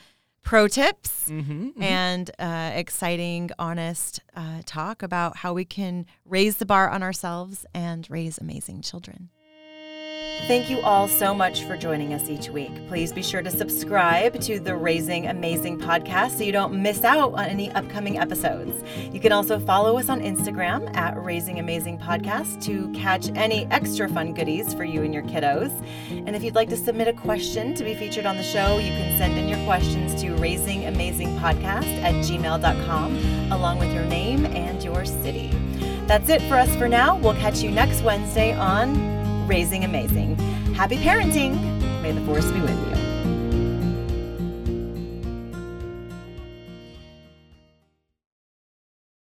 pro 0.44 0.68
tips. 0.68 1.30
Mm-hmm. 1.30 1.82
and 1.82 2.32
uh, 2.40 2.72
exciting, 2.74 3.52
honest 3.58 4.22
uh, 4.36 4.62
talk 4.66 5.04
about 5.04 5.38
how 5.38 5.54
we 5.54 5.66
can 5.66 6.06
raise 6.26 6.58
the 6.58 6.66
bar 6.66 6.90
on 6.90 7.04
ourselves 7.04 7.66
and 7.74 8.10
raise 8.10 8.38
amazing 8.38 8.82
children. 8.82 9.30
Thank 10.48 10.70
you 10.70 10.82
all 10.82 11.08
so 11.08 11.34
much 11.34 11.64
for 11.64 11.78
joining 11.78 12.14
us 12.14 12.28
each 12.28 12.50
week. 12.50 12.72
Please 12.88 13.14
be 13.14 13.22
sure 13.22 13.42
to 13.42 13.52
subscribe 13.52 14.42
to 14.42 14.60
the 14.60 14.76
Raising 14.76 15.28
Amazing 15.28 15.80
podcast 15.80 16.32
so 16.32 16.44
you 16.44 16.52
don't 16.52 16.82
miss 16.82 17.04
out 17.04 17.34
on 17.34 17.46
any 17.46 17.72
upcoming 17.72 18.18
episodes. 18.18 18.84
You 19.14 19.20
can 19.20 19.32
also 19.32 19.60
follow 19.60 19.98
us 19.98 20.10
on 20.10 20.20
Instagram 20.20 20.94
at 20.96 21.16
Raising 21.24 21.60
Amazing 21.60 22.00
Podcast 22.00 22.62
to 22.64 22.92
catch 22.92 23.30
any 23.36 23.66
extra 23.68 24.10
fun 24.10 24.34
goodies 24.34 24.74
for 24.74 24.84
you 24.84 25.04
and 25.04 25.14
your 25.14 25.24
kiddos. 25.24 25.72
And 26.10 26.36
if 26.36 26.44
you'd 26.44 26.56
like 26.56 26.70
to 26.70 26.78
submit 26.78 27.08
a 27.08 27.14
question 27.14 27.74
to 27.76 27.84
be 27.84 27.94
featured 27.94 28.26
on 28.26 28.36
the 28.36 28.44
show, 28.44 28.80
you 28.80 28.90
can 28.90 29.18
send 29.20 29.38
in 29.38 29.48
your 29.48 29.64
questions 29.66 30.20
to 30.22 30.32
raisingamazingpodcast 30.32 32.02
at 32.02 32.16
gmail.com 32.16 33.52
along 33.54 33.78
with 33.78 33.94
your 33.94 34.06
name 34.06 34.48
and 34.48 34.84
your 34.84 35.06
city. 35.06 35.50
That's 36.08 36.30
it 36.30 36.42
for 36.42 36.56
us 36.56 36.76
for 36.76 36.90
now. 36.90 37.16
We'll 37.16 37.36
catch 37.36 37.62
you 37.62 37.72
next 37.72 38.02
Wednesday 38.02 38.54
on 38.54 39.21
Raising 39.48 39.84
Amazing. 39.84 40.38
Happy 40.74 40.98
parenting. 40.98 41.60
May 42.02 42.12
the 42.12 42.22
force 42.22 42.50
be 42.52 42.62
with 42.62 42.70
you. 42.70 43.01